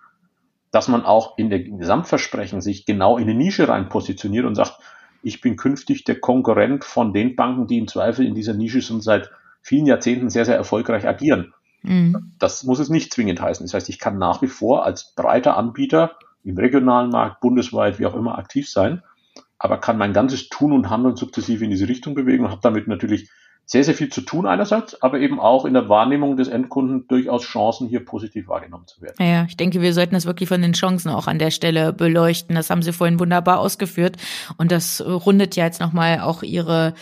dass 0.71 0.89
man 0.89 1.05
auch 1.05 1.39
in 1.39 1.49
der 1.49 1.61
Gesamtversprechen 1.61 2.61
sich 2.61 2.85
genau 2.85 3.17
in 3.17 3.25
eine 3.25 3.35
Nische 3.35 3.69
rein 3.69 3.89
positioniert 3.89 4.45
und 4.45 4.55
sagt, 4.55 4.79
ich 5.23 5.41
bin 5.41 5.57
künftig 5.57 6.05
der 6.05 6.21
Konkurrent 6.21 6.85
von 6.85 7.13
den 7.13 7.37
Banken, 7.37 7.67
die 7.67 7.79
im 7.79 7.89
Zweifel 7.89 8.27
in 8.27 8.35
dieser 8.35 8.55
Nische 8.55 8.83
schon 8.83 9.01
seit 9.01 9.31
vielen 9.63 9.87
Jahrzehnten 9.87 10.29
sehr, 10.29 10.45
sehr 10.45 10.57
erfolgreich 10.57 11.07
agieren. 11.07 11.55
Mhm. 11.83 12.33
Das 12.39 12.65
muss 12.65 12.79
es 12.79 12.91
nicht 12.91 13.13
zwingend 13.13 13.41
heißen. 13.41 13.65
Das 13.65 13.75
heißt, 13.75 13.89
ich 13.89 13.99
kann 13.99 14.19
nach 14.19 14.43
wie 14.43 14.49
vor 14.49 14.85
als 14.85 15.15
breiter 15.15 15.57
Anbieter 15.57 16.19
im 16.47 16.57
regionalen 16.57 17.11
Markt, 17.11 17.41
bundesweit, 17.41 17.99
wie 17.99 18.07
auch 18.07 18.15
immer 18.15 18.39
aktiv 18.39 18.71
sein, 18.71 19.03
aber 19.59 19.79
kann 19.79 19.99
mein 19.99 20.13
ganzes 20.13 20.49
Tun 20.49 20.73
und 20.73 20.91
Handeln 20.91 21.17
sukzessive 21.17 21.65
in 21.65 21.71
diese 21.71 21.89
Richtung 21.89 22.15
bewegen 22.15 22.45
und 22.45 22.51
habe 22.51 22.61
damit 22.63 22.89
natürlich 22.89 23.31
sehr, 23.69 23.83
sehr 23.83 23.95
viel 23.95 24.09
zu 24.09 24.21
tun 24.21 24.47
einerseits, 24.47 25.03
aber 25.03 25.19
eben 25.19 25.41
auch 25.41 25.65
in 25.65 25.75
der 25.75 25.89
Wahrnehmung 25.89 26.37
des 26.37 26.47
Endkunden 26.47 27.09
durchaus 27.09 27.43
Chancen, 27.43 27.89
hier 27.89 28.05
positiv 28.05 28.47
wahrgenommen 28.47 28.87
zu 28.87 29.03
werden. 29.03 29.17
Ja, 29.19 29.45
ich 29.49 29.57
denke, 29.57 29.83
wir 29.83 29.93
sollten 29.93 30.15
das 30.15 30.25
wirklich 30.25 30.49
von 30.49 30.63
den 30.63 30.73
Chancen 30.73 31.11
auch 31.11 31.27
an 31.27 31.41
der 31.41 31.51
Stelle 31.51 31.93
beleuchten. 31.93 32.55
Das 32.55 32.71
haben 32.71 32.83
Sie 32.83 32.93
vorhin 32.93 33.19
wunderbar 33.19 33.59
ausgeführt 33.59 34.19
und 34.57 34.71
das 34.71 35.05
rundet 35.05 35.57
ja 35.57 35.65
jetzt 35.65 35.81
nochmal 35.81 36.21
auch 36.21 36.45
Ihre 36.45 36.95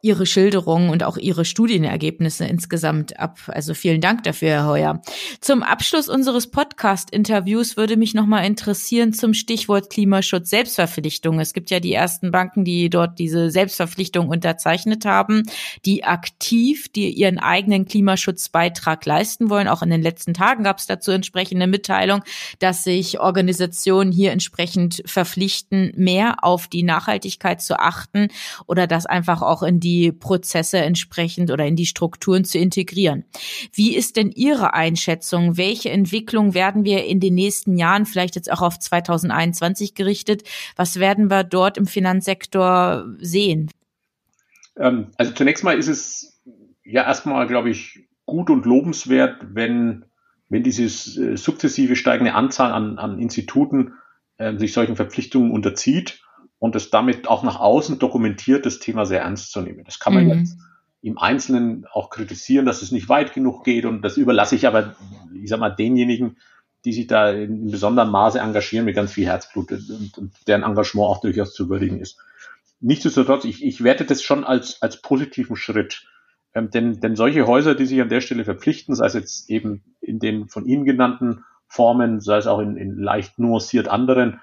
Ihre 0.00 0.26
Schilderungen 0.26 0.90
und 0.90 1.02
auch 1.02 1.16
Ihre 1.16 1.44
Studienergebnisse 1.44 2.44
insgesamt 2.44 3.18
ab. 3.18 3.38
Also 3.48 3.74
vielen 3.74 4.00
Dank 4.00 4.22
dafür, 4.22 4.48
Herr 4.48 4.66
Heuer. 4.66 5.02
Zum 5.40 5.64
Abschluss 5.64 6.08
unseres 6.08 6.52
Podcast-Interviews 6.52 7.76
würde 7.76 7.96
mich 7.96 8.14
nochmal 8.14 8.46
interessieren 8.46 9.12
zum 9.12 9.34
Stichwort 9.34 9.90
Klimaschutz 9.90 10.50
Selbstverpflichtung. 10.50 11.40
Es 11.40 11.52
gibt 11.52 11.70
ja 11.70 11.80
die 11.80 11.92
ersten 11.92 12.30
Banken, 12.30 12.64
die 12.64 12.90
dort 12.90 13.18
diese 13.18 13.50
Selbstverpflichtung 13.50 14.28
unterzeichnet 14.28 15.04
haben, 15.04 15.42
die 15.84 16.04
aktiv, 16.04 16.88
die 16.88 17.10
ihren 17.10 17.40
eigenen 17.40 17.84
Klimaschutzbeitrag 17.84 19.04
leisten 19.04 19.50
wollen. 19.50 19.66
Auch 19.66 19.82
in 19.82 19.90
den 19.90 20.02
letzten 20.02 20.32
Tagen 20.32 20.62
gab 20.62 20.78
es 20.78 20.86
dazu 20.86 21.10
entsprechende 21.10 21.66
Mitteilung, 21.66 22.22
dass 22.60 22.84
sich 22.84 23.18
Organisationen 23.18 24.12
hier 24.12 24.30
entsprechend 24.30 25.02
verpflichten, 25.06 25.92
mehr 25.96 26.44
auf 26.44 26.68
die 26.68 26.84
Nachhaltigkeit 26.84 27.60
zu 27.60 27.80
achten 27.80 28.28
oder 28.68 28.86
das 28.86 29.06
einfach 29.06 29.42
auch 29.42 29.64
in 29.64 29.71
in 29.72 29.80
die 29.80 30.12
Prozesse 30.12 30.78
entsprechend 30.78 31.50
oder 31.50 31.66
in 31.66 31.76
die 31.76 31.86
Strukturen 31.86 32.44
zu 32.44 32.58
integrieren. 32.58 33.24
Wie 33.72 33.96
ist 33.96 34.16
denn 34.16 34.30
Ihre 34.30 34.74
Einschätzung? 34.74 35.56
Welche 35.56 35.90
Entwicklung 35.90 36.52
werden 36.52 36.84
wir 36.84 37.06
in 37.06 37.20
den 37.20 37.34
nächsten 37.34 37.78
Jahren, 37.78 38.04
vielleicht 38.04 38.36
jetzt 38.36 38.52
auch 38.52 38.60
auf 38.60 38.78
2021 38.78 39.94
gerichtet, 39.94 40.42
was 40.76 41.00
werden 41.00 41.30
wir 41.30 41.42
dort 41.44 41.78
im 41.78 41.86
Finanzsektor 41.86 43.06
sehen? 43.18 43.70
Ähm, 44.76 45.08
also 45.16 45.32
zunächst 45.32 45.64
mal 45.64 45.78
ist 45.78 45.88
es 45.88 46.42
ja 46.84 47.04
erstmal, 47.04 47.46
glaube 47.46 47.70
ich, 47.70 48.06
gut 48.26 48.50
und 48.50 48.66
lobenswert, 48.66 49.38
wenn, 49.54 50.04
wenn 50.50 50.62
diese 50.62 50.84
äh, 50.84 51.36
sukzessive 51.36 51.96
steigende 51.96 52.34
Anzahl 52.34 52.72
an, 52.72 52.98
an 52.98 53.18
Instituten 53.18 53.94
äh, 54.36 54.58
sich 54.58 54.74
solchen 54.74 54.96
Verpflichtungen 54.96 55.50
unterzieht 55.50 56.22
und 56.62 56.76
es 56.76 56.90
damit 56.90 57.26
auch 57.26 57.42
nach 57.42 57.58
außen 57.58 57.98
dokumentiert, 57.98 58.66
das 58.66 58.78
Thema 58.78 59.04
sehr 59.04 59.22
ernst 59.22 59.50
zu 59.50 59.62
nehmen. 59.62 59.82
Das 59.82 59.98
kann 59.98 60.14
man 60.14 60.26
mhm. 60.26 60.30
jetzt 60.30 60.58
im 61.00 61.18
Einzelnen 61.18 61.86
auch 61.90 62.08
kritisieren, 62.08 62.66
dass 62.66 62.82
es 62.82 62.92
nicht 62.92 63.08
weit 63.08 63.34
genug 63.34 63.64
geht 63.64 63.84
und 63.84 64.02
das 64.02 64.16
überlasse 64.16 64.54
ich 64.54 64.64
aber, 64.64 64.94
ich 65.34 65.50
sag 65.50 65.58
mal, 65.58 65.70
denjenigen, 65.70 66.36
die 66.84 66.92
sich 66.92 67.08
da 67.08 67.32
in 67.32 67.68
besonderem 67.68 68.12
Maße 68.12 68.38
engagieren 68.38 68.84
mit 68.84 68.94
ganz 68.94 69.10
viel 69.10 69.26
Herzblut 69.26 69.72
und, 69.72 70.16
und 70.16 70.32
deren 70.46 70.62
Engagement 70.62 71.08
auch 71.08 71.20
durchaus 71.20 71.52
zu 71.52 71.68
würdigen 71.68 71.98
ist. 71.98 72.20
Nichtsdestotrotz, 72.78 73.44
ich, 73.44 73.64
ich 73.64 73.82
werte 73.82 74.04
das 74.04 74.22
schon 74.22 74.44
als, 74.44 74.80
als 74.82 75.02
positiven 75.02 75.56
Schritt. 75.56 76.06
Ähm, 76.54 76.70
denn, 76.70 77.00
denn 77.00 77.16
solche 77.16 77.48
Häuser, 77.48 77.74
die 77.74 77.86
sich 77.86 78.00
an 78.00 78.08
der 78.08 78.20
Stelle 78.20 78.44
verpflichten, 78.44 78.94
sei 78.94 79.06
es 79.06 79.14
jetzt 79.14 79.50
eben 79.50 79.82
in 80.00 80.20
den 80.20 80.46
von 80.46 80.64
Ihnen 80.64 80.84
genannten 80.84 81.42
Formen, 81.66 82.20
sei 82.20 82.36
es 82.36 82.46
auch 82.46 82.60
in, 82.60 82.76
in 82.76 82.98
leicht 82.98 83.40
nuanciert 83.40 83.88
anderen, 83.88 84.40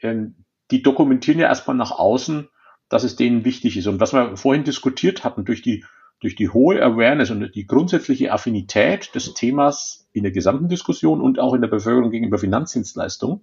ähm, 0.00 0.34
die 0.70 0.82
dokumentieren 0.82 1.40
ja 1.40 1.48
erstmal 1.48 1.76
nach 1.76 1.92
außen, 1.92 2.48
dass 2.88 3.04
es 3.04 3.16
denen 3.16 3.44
wichtig 3.44 3.76
ist. 3.76 3.86
Und 3.86 4.00
was 4.00 4.12
wir 4.12 4.36
vorhin 4.36 4.64
diskutiert 4.64 5.24
hatten, 5.24 5.44
durch 5.44 5.62
die, 5.62 5.84
durch 6.20 6.36
die 6.36 6.48
hohe 6.50 6.82
Awareness 6.82 7.30
und 7.30 7.54
die 7.54 7.66
grundsätzliche 7.66 8.32
Affinität 8.32 9.14
des 9.14 9.34
Themas 9.34 10.08
in 10.12 10.24
der 10.24 10.32
gesamten 10.32 10.68
Diskussion 10.68 11.20
und 11.20 11.38
auch 11.38 11.54
in 11.54 11.60
der 11.60 11.68
Bevölkerung 11.68 12.10
gegenüber 12.10 12.38
Finanzdienstleistungen, 12.38 13.40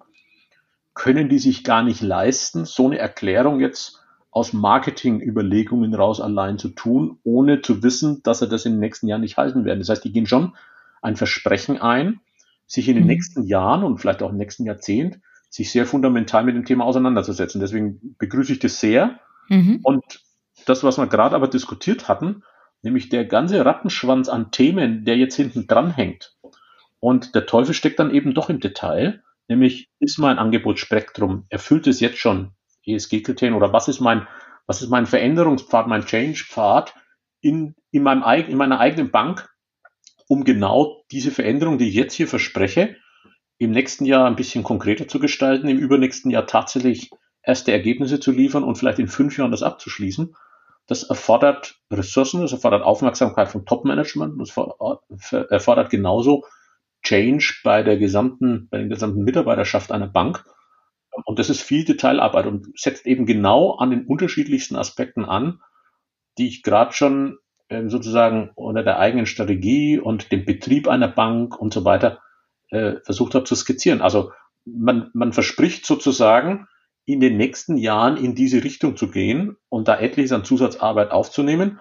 können 0.93 1.29
die 1.29 1.39
sich 1.39 1.63
gar 1.63 1.83
nicht 1.83 2.01
leisten, 2.01 2.65
so 2.65 2.87
eine 2.87 2.97
Erklärung 2.97 3.59
jetzt 3.59 4.01
aus 4.31 4.53
Marketingüberlegungen 4.53 5.93
raus 5.93 6.19
allein 6.19 6.57
zu 6.57 6.69
tun, 6.69 7.19
ohne 7.23 7.61
zu 7.61 7.81
wissen, 7.83 8.21
dass 8.23 8.39
sie 8.39 8.47
das 8.47 8.65
in 8.65 8.73
den 8.73 8.79
nächsten 8.81 9.07
Jahren 9.07 9.21
nicht 9.21 9.37
halten 9.37 9.63
werden. 9.63 9.79
Das 9.79 9.89
heißt, 9.89 10.03
die 10.03 10.11
gehen 10.11 10.27
schon 10.27 10.55
ein 11.01 11.15
Versprechen 11.15 11.77
ein, 11.77 12.19
sich 12.65 12.89
in 12.89 12.95
den 12.95 13.03
mhm. 13.03 13.09
nächsten 13.09 13.43
Jahren 13.43 13.83
und 13.83 13.99
vielleicht 13.99 14.21
auch 14.21 14.31
im 14.31 14.37
nächsten 14.37 14.65
Jahrzehnt 14.65 15.19
sich 15.49 15.71
sehr 15.71 15.85
fundamental 15.85 16.43
mit 16.43 16.55
dem 16.55 16.65
Thema 16.65 16.85
auseinanderzusetzen. 16.85 17.61
Deswegen 17.61 18.15
begrüße 18.17 18.53
ich 18.53 18.59
das 18.59 18.79
sehr. 18.79 19.19
Mhm. 19.49 19.79
Und 19.83 20.03
das, 20.65 20.83
was 20.83 20.97
wir 20.97 21.07
gerade 21.07 21.35
aber 21.35 21.47
diskutiert 21.47 22.07
hatten, 22.07 22.43
nämlich 22.81 23.09
der 23.09 23.25
ganze 23.25 23.63
Rattenschwanz 23.65 24.29
an 24.29 24.51
Themen, 24.51 25.05
der 25.05 25.17
jetzt 25.17 25.35
hinten 25.35 25.67
dran 25.67 25.91
hängt. 25.91 26.35
Und 26.99 27.35
der 27.35 27.45
Teufel 27.45 27.73
steckt 27.73 27.99
dann 27.99 28.13
eben 28.13 28.33
doch 28.33 28.49
im 28.49 28.59
Detail, 28.59 29.23
nämlich 29.47 29.89
ist 29.99 30.17
mein 30.17 30.39
Angebotsspektrum, 30.39 31.45
erfüllt 31.49 31.87
es 31.87 31.99
jetzt 31.99 32.17
schon 32.17 32.51
ESG-Kriterien 32.85 33.55
oder 33.55 33.73
was 33.73 33.87
ist 33.87 33.99
mein, 33.99 34.27
was 34.65 34.81
ist 34.81 34.89
mein 34.89 35.05
Veränderungspfad, 35.05 35.87
mein 35.87 36.05
Change-Pfad 36.05 36.95
in, 37.41 37.75
in, 37.91 38.03
meinem, 38.03 38.23
in 38.47 38.57
meiner 38.57 38.79
eigenen 38.79 39.11
Bank, 39.11 39.47
um 40.27 40.43
genau 40.43 41.03
diese 41.11 41.31
Veränderung, 41.31 41.77
die 41.77 41.89
ich 41.89 41.95
jetzt 41.95 42.13
hier 42.13 42.27
verspreche, 42.27 42.97
im 43.57 43.71
nächsten 43.71 44.05
Jahr 44.05 44.25
ein 44.27 44.35
bisschen 44.35 44.63
konkreter 44.63 45.07
zu 45.07 45.19
gestalten, 45.19 45.67
im 45.67 45.79
übernächsten 45.79 46.31
Jahr 46.31 46.45
tatsächlich 46.45 47.11
erste 47.41 47.71
Ergebnisse 47.71 48.19
zu 48.19 48.31
liefern 48.31 48.63
und 48.63 48.77
vielleicht 48.77 48.99
in 48.99 49.07
fünf 49.07 49.37
Jahren 49.37 49.51
das 49.51 49.63
abzuschließen. 49.63 50.35
Das 50.85 51.03
erfordert 51.03 51.79
Ressourcen, 51.91 52.41
das 52.41 52.53
erfordert 52.53 52.83
Aufmerksamkeit 52.83 53.49
vom 53.49 53.65
Top-Management, 53.65 54.39
das 54.39 54.55
erfordert 55.49 55.89
genauso 55.89 56.45
Change 57.03 57.55
bei 57.63 57.83
der 57.83 57.97
gesamten, 57.97 58.67
bei 58.69 58.77
der 58.79 58.87
gesamten 58.87 59.23
Mitarbeiterschaft 59.23 59.91
einer 59.91 60.07
Bank. 60.07 60.45
Und 61.25 61.39
das 61.39 61.49
ist 61.49 61.61
viel 61.61 61.83
Detailarbeit 61.83 62.45
und 62.45 62.67
setzt 62.79 63.05
eben 63.05 63.25
genau 63.25 63.75
an 63.75 63.89
den 63.89 64.05
unterschiedlichsten 64.05 64.75
Aspekten 64.75 65.25
an, 65.25 65.61
die 66.37 66.47
ich 66.47 66.63
gerade 66.63 66.93
schon 66.93 67.37
ähm, 67.69 67.89
sozusagen 67.89 68.51
unter 68.55 68.83
der 68.83 68.99
eigenen 68.99 69.25
Strategie 69.25 69.99
und 69.99 70.31
dem 70.31 70.45
Betrieb 70.45 70.87
einer 70.87 71.07
Bank 71.07 71.59
und 71.59 71.73
so 71.73 71.83
weiter 71.85 72.21
äh, 72.69 72.95
versucht 73.03 73.35
habe 73.35 73.45
zu 73.45 73.55
skizzieren. 73.55 74.01
Also 74.01 74.31
man, 74.65 75.09
man 75.13 75.33
verspricht 75.33 75.85
sozusagen, 75.85 76.67
in 77.05 77.21
den 77.21 77.37
nächsten 77.37 77.77
Jahren 77.77 78.17
in 78.17 78.35
diese 78.35 78.65
Richtung 78.65 78.97
zu 78.97 79.09
gehen 79.09 79.55
und 79.69 79.87
da 79.87 79.97
etliches 79.97 80.33
an 80.33 80.43
Zusatzarbeit 80.43 81.11
aufzunehmen. 81.11 81.79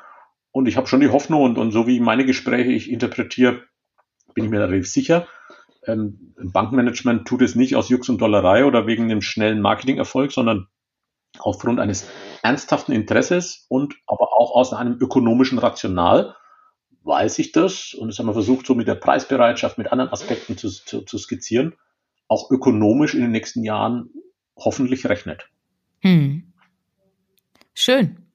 Und 0.53 0.69
ich 0.69 0.77
habe 0.77 0.87
schon 0.87 1.01
die 1.01 1.09
Hoffnung 1.09 1.43
und, 1.43 1.59
und 1.59 1.73
so 1.73 1.89
wie 1.89 1.99
meine 1.99 2.25
Gespräche 2.25 2.71
ich 2.71 2.91
interpretiere, 2.91 3.65
bin 4.35 4.45
ich 4.45 4.51
mir 4.51 4.61
relativ 4.61 4.89
sicher, 4.89 5.27
ähm, 5.87 6.35
Bankmanagement 6.37 7.27
tut 7.27 7.43
es 7.43 7.55
nicht 7.55 7.77
aus 7.77 7.89
Jux 7.89 8.09
und 8.09 8.21
Dollerei 8.21 8.65
oder 8.65 8.87
wegen 8.87 9.05
einem 9.05 9.23
schnellen 9.23 9.61
Marketingerfolg, 9.61 10.33
sondern 10.33 10.69
aufgrund 11.39 11.81
eines 11.81 12.09
ernsthaften 12.43 12.93
Interesses 12.93 13.67
und 13.69 13.97
aber 14.07 14.33
auch 14.33 14.55
aus 14.55 14.73
einem 14.73 14.99
ökonomischen 15.01 15.59
Rational 15.59 16.37
weiß 17.07 17.39
ich 17.39 17.53
das, 17.53 17.95
und 17.95 18.09
das 18.09 18.19
haben 18.19 18.27
wir 18.27 18.33
versucht, 18.33 18.67
so 18.67 18.75
mit 18.75 18.89
der 18.89 18.97
Preisbereitschaft, 18.97 19.79
mit 19.79 19.93
anderen 19.93 20.11
Aspekten 20.11 20.59
zu, 20.59 20.69
zu, 20.69 21.03
zu 21.03 21.19
skizzieren, 21.19 21.75
auch 22.29 22.51
ökonomisch 22.51 23.15
in 23.15 23.23
den 23.23 23.31
nächsten 23.31 23.65
Jahren 23.65 24.11
hoffentlich 24.57 25.07
rechnet. 25.07 25.49
Hm. 26.01 26.53
Schön. 27.75 28.26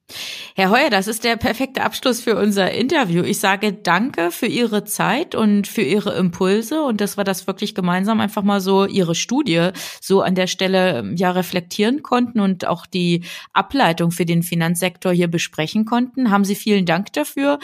Herr 0.55 0.69
Heuer, 0.69 0.89
das 0.89 1.07
ist 1.07 1.23
der 1.23 1.37
perfekte 1.37 1.83
Abschluss 1.83 2.21
für 2.21 2.37
unser 2.37 2.71
Interview. 2.71 3.23
Ich 3.23 3.39
sage 3.39 3.73
danke 3.73 4.31
für 4.31 4.45
Ihre 4.45 4.83
Zeit 4.83 5.35
und 5.35 5.67
für 5.67 5.81
Ihre 5.81 6.13
Impulse 6.15 6.81
und 6.81 7.01
dass 7.01 7.17
wir 7.17 7.23
das 7.23 7.47
wirklich 7.47 7.75
gemeinsam 7.75 8.19
einfach 8.19 8.43
mal 8.43 8.61
so 8.61 8.85
Ihre 8.85 9.15
Studie 9.15 9.69
so 10.01 10.21
an 10.21 10.35
der 10.35 10.47
Stelle 10.47 11.13
ja 11.15 11.31
reflektieren 11.31 12.03
konnten 12.03 12.39
und 12.39 12.67
auch 12.67 12.85
die 12.85 13.23
Ableitung 13.53 14.11
für 14.11 14.25
den 14.25 14.43
Finanzsektor 14.43 15.13
hier 15.13 15.29
besprechen 15.29 15.85
konnten. 15.85 16.31
Haben 16.31 16.45
Sie 16.45 16.55
vielen 16.55 16.85
Dank 16.85 17.13
dafür. 17.13 17.59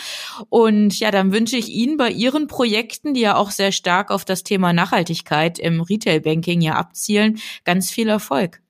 Und 0.49 0.99
ja, 0.99 1.11
dann 1.11 1.31
wünsche 1.31 1.57
ich 1.57 1.69
Ihnen 1.69 1.97
bei 1.97 2.09
Ihren 2.09 2.47
Projekten, 2.47 3.13
die 3.13 3.21
ja 3.21 3.35
auch 3.35 3.51
sehr 3.51 3.71
stark 3.71 4.11
auf 4.11 4.25
das 4.25 4.43
Thema 4.43 4.73
Nachhaltigkeit 4.73 5.59
im 5.59 5.81
Retail 5.81 6.21
Banking 6.21 6.61
ja 6.61 6.75
abzielen, 6.75 7.39
ganz 7.65 7.91
viel 7.91 8.07
Erfolg. 8.07 8.61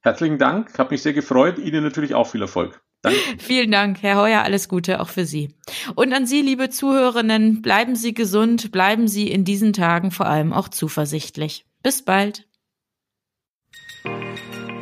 Herzlichen 0.00 0.38
Dank, 0.38 0.78
habe 0.78 0.90
mich 0.90 1.02
sehr 1.02 1.14
gefreut. 1.14 1.58
Ihnen 1.58 1.82
natürlich 1.82 2.14
auch 2.14 2.26
viel 2.26 2.42
Erfolg. 2.42 2.83
Danke. 3.04 3.18
Vielen 3.38 3.70
Dank, 3.70 4.02
Herr 4.02 4.16
Heuer, 4.16 4.42
alles 4.42 4.68
Gute 4.68 5.00
auch 5.00 5.10
für 5.10 5.26
Sie. 5.26 5.50
Und 5.94 6.12
an 6.12 6.26
Sie, 6.26 6.40
liebe 6.40 6.70
Zuhörerinnen, 6.70 7.62
bleiben 7.62 7.94
Sie 7.94 8.14
gesund, 8.14 8.72
bleiben 8.72 9.06
Sie 9.06 9.30
in 9.30 9.44
diesen 9.44 9.72
Tagen 9.72 10.10
vor 10.10 10.26
allem 10.26 10.52
auch 10.52 10.68
zuversichtlich. 10.68 11.66
Bis 11.82 12.02
bald. 12.02 12.48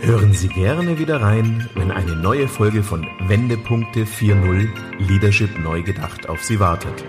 Hören 0.00 0.32
Sie 0.32 0.48
gerne 0.48 0.98
wieder 0.98 1.20
rein, 1.20 1.68
wenn 1.74 1.90
eine 1.90 2.16
neue 2.16 2.48
Folge 2.48 2.82
von 2.82 3.06
Wendepunkte 3.20 4.04
4.0 4.04 4.68
Leadership 4.98 5.58
neu 5.58 5.82
gedacht 5.82 6.28
auf 6.28 6.42
Sie 6.42 6.58
wartet. 6.61 7.04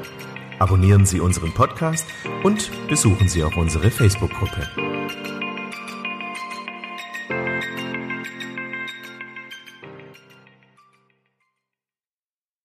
Abonnieren 0.59 1.05
Sie 1.05 1.19
unseren 1.19 1.53
Podcast 1.53 2.07
und 2.43 2.71
besuchen 2.87 3.27
Sie 3.29 3.43
auch 3.43 3.55
unsere 3.55 3.89
Facebook-Gruppe. 3.91 4.67